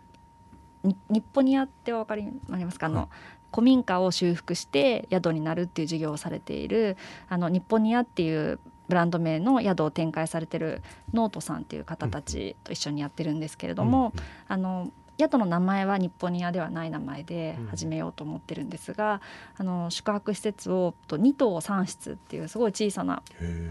[0.83, 2.87] に日本にあってお分かりになりますか？
[2.87, 3.07] あの、はい
[3.53, 6.97] 古民家を修復して宿になるっていう事業をされている
[7.29, 10.81] あの日本にあっていうブランド名の宿を展開されてる
[11.13, 14.11] ノートさんっていう方たちと一緒にやってるんですけれども、
[14.49, 17.67] あの宿の名前は日本に屋ではない名前でうん。
[17.67, 19.21] 始めようと思ってるんですが、
[19.57, 23.23] あの宿泊施設をと2棟3室っていうすごい小さな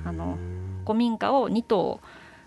[0.04, 0.38] あの
[0.86, 2.00] 古民家を2棟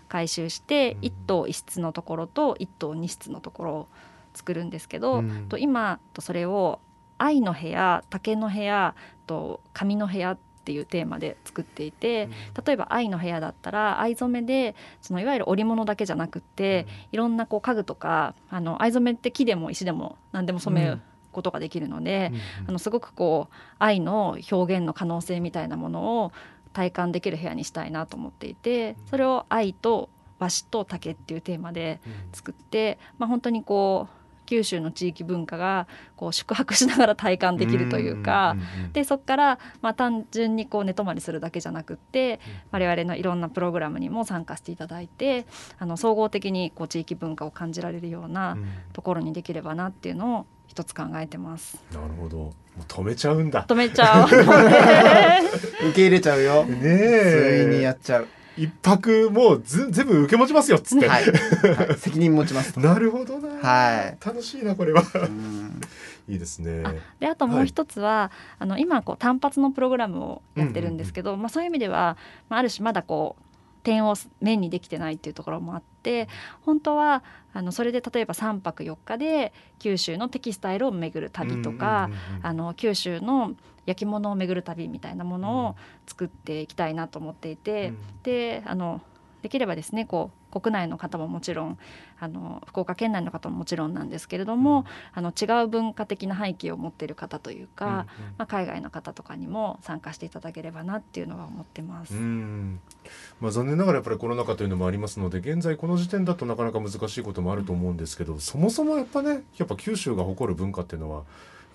[0.08, 3.88] 改修して1棟1室のところと1棟2室のところを
[4.32, 5.48] 作るんですけど、うん。
[5.48, 6.80] と今とそれを
[7.18, 8.94] 愛の部屋竹の部屋
[9.26, 12.28] と紙の部屋っていうテーマで作っていて、
[12.64, 21.00] 例えば愛の部屋だったら藍染めでそのいわゆる織物だけじゃなくって、いろんなこう家具とかあの藍染めって木でも石でも何でも染める
[21.32, 22.32] ことができるので、
[22.66, 26.32] あのすごくこう愛の表現の可能性みたいなものを
[26.72, 30.08] 体感できる部屋にしたいなと思っていてそれを愛と
[30.38, 32.00] 和紙と竹っていうテーマで
[32.32, 35.86] 作って、まあ、本当にこう九州の地域文化が
[36.16, 38.56] こう宿泊しながら体感できるというか。
[38.92, 42.40] でそこから、まあ、単純にこう寝泊まりするだけじゃなくって
[42.70, 45.46] 我々のいろんなプログラムにも参加していただいて
[45.78, 48.56] あの総合的にこう地域文化を感じられるような
[48.92, 51.78] ところにできればなっていうのを一つ考えてます。
[51.92, 53.64] なるほどもう止めちゃうんだ。
[53.68, 54.28] 止めちゃう
[55.88, 56.64] 受け入れちゃうよ。
[56.64, 58.28] ねついえにやっちゃう。
[58.56, 61.24] 一泊もうず全部受け持ちますよっつって、はい。
[61.24, 62.78] はい責任持ちます。
[62.80, 64.24] なるほどな、はい。
[64.24, 65.02] 楽しいなこれは。
[65.14, 65.80] うん。
[66.28, 66.82] いいですね。
[67.20, 72.16] であともう一つは、あの今こう単発のプログラムをやってるんですけど、まあ、そういう意味では、
[72.48, 73.44] まあ、ある種まだこう
[73.84, 76.26] 点を面にできてないっていうところもあって
[76.62, 82.10] 本当はあのそれで例えば3泊4日で九州のテキスタイルを巡る旅とか、
[82.42, 83.52] あの九州の
[83.86, 87.92] 焼き物を巡る旅みたいなものを作っていきたいなと思っていて、
[88.22, 89.02] であの
[89.44, 91.78] できればですねこう国内の方ももちろん
[92.18, 102.14] あの福岡県内の方ももちろんなんですけれども、うん、あの違う文化的な背景を持っている方というか、うんうん、まあ、海外の方とかにも参加していただければなっていうのは思ってます。
[102.14, 111.24] まあ、残念ながらやっぱりコロナ禍というのもありますので現在この時点だとなかなか難しいこともあると思うんですけど、そもそもやっぱねやっぱ九州が誇る文化っていうのは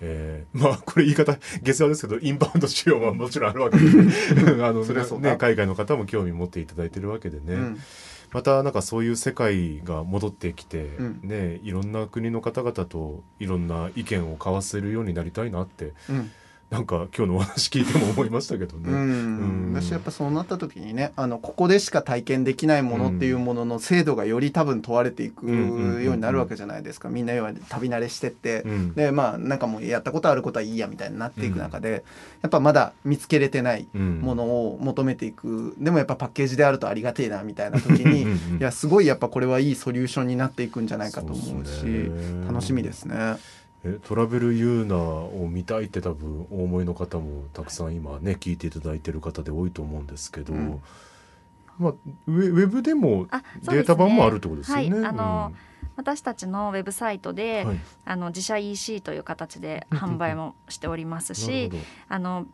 [0.00, 3.84] えー、まあこれ言い方下世話ですけどインバウンド需要はもちろんあるわけで。
[4.64, 7.78] あのね、海外の方も興味持っていただいてるわけでね、うん、
[8.32, 16.30] またなんかそういう世界が戻ってきて、うん、ねいろんな国の方々といろんな意見を交わせるようになりたいなって、うん
[16.70, 18.92] なんか今日のお話聞いても思いましたけどね。
[18.92, 32.04] うん、私やっぱそうなった時にねあのここでしか体験できないものっていうものの精度がより多分問われていくようになるわけじゃないですか、みんな要は旅慣れしてって、うん、でまあなんかもうやったことあることはいいやみたいになっていく中で、
[32.40, 38.22] やっぱまだ見つけれてないものを求めていく、でもやっぱパッケージであるとありがてえなみたいな時に
[38.58, 42.12] いやすごいやっぱこれはいいソリューションになっていくんじゃないかと思うし
[42.46, 43.38] 楽しみですね。
[43.84, 50.82] えトラベルユーナを見たいって多分お思いの方もたくさん今ね聞いていただいてる方で多いと思うんですけど、うん、
[51.78, 51.92] まあ、
[52.26, 53.26] ウェブでも
[53.62, 54.90] データ版もあるってことですよね。
[54.90, 61.70] ねはい、あの、うん、私たちのウェブサイトで、はい、あの自社 EC という形で販売もしておりますし
[62.08, 62.46] あの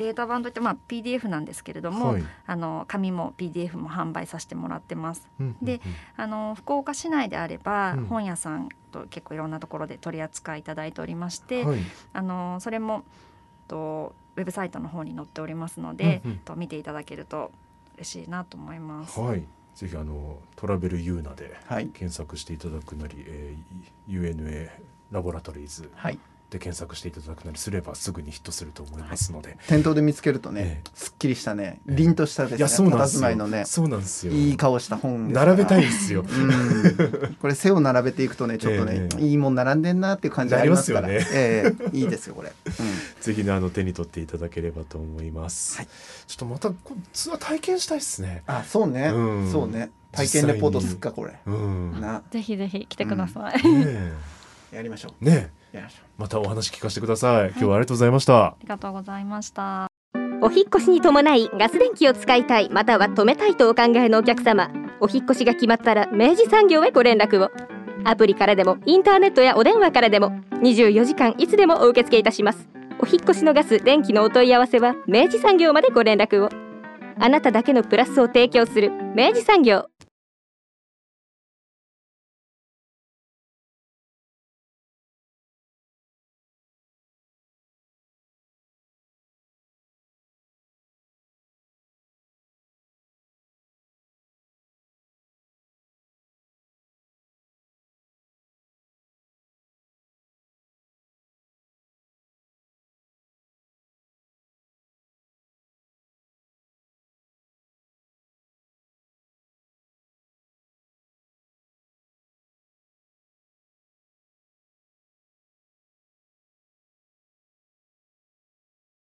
[0.00, 5.28] データ版といって、まあ、PDF なんですけれども、はい、あの紙も PDF も販売させてもらってます。
[5.38, 5.82] うんうんうん、で
[6.16, 11.80] あの福岡市内であれば、うん、本屋さんと結構いろんなところで取り扱いいただいておりまして、はい、
[12.14, 13.04] あのそれも
[13.68, 17.52] とウェブサイトの方に載っておりますので、うんうん、と見ていただけると
[17.96, 19.20] 嬉しいなと思います。
[19.20, 19.44] はい。
[19.74, 21.58] ぜひあのトラベルユーナで
[21.92, 24.70] 検索していただくなり、はい、えー、UNA
[25.10, 26.18] ラボラトリーズ、はい、
[26.50, 31.80] で検索していただくなりすればすぐにヒットすると思いますので、はい、店頭で見つけるとね、えー、すっきりしたね。
[31.86, 33.46] 凛としたですね、いやそうなんですよ。
[33.48, 33.64] ね。
[33.64, 34.32] そうなんですよ。
[34.32, 36.24] いい顔した本並べたいんですよ、
[37.40, 41.08] これ背を並べていくとねちょっとね、えー、いいもん並んでんなっていう感じありますから。
[41.08, 42.74] ね、えー、いいですよこれ、うん、
[43.22, 45.88] ぜひねあの手に取っていただければと思います、はい、
[46.26, 46.72] ちょっとまた
[47.12, 48.42] ツアー体験したいですね。
[48.46, 49.90] あそうね、うん、そうね。
[50.12, 52.22] 体験レポートすっかこれ、うん、な。
[52.32, 54.12] ぜひぜひ来てください、ね
[54.72, 55.24] やりましょう。
[55.24, 55.50] ね
[56.18, 58.44] またお話聞かせてください、今日はありがとうございました。
[58.44, 59.86] ありがとうございました。
[60.42, 64.70] お引越しに伴いガス電気を使いたいまたは止めたいとお考えのお客様。
[65.00, 67.50] お引越しが決まったら明治産業へご連絡を。
[68.04, 70.30] アプリからでもインターネットやお電話からでも
[70.62, 72.68] 24時間いつでもお受け付けいたします。
[72.98, 76.48] お引越しのガス電気のお問い合わせは明治産業までご連絡を。
[77.18, 79.86] あなただけのプラスを提供する明治産業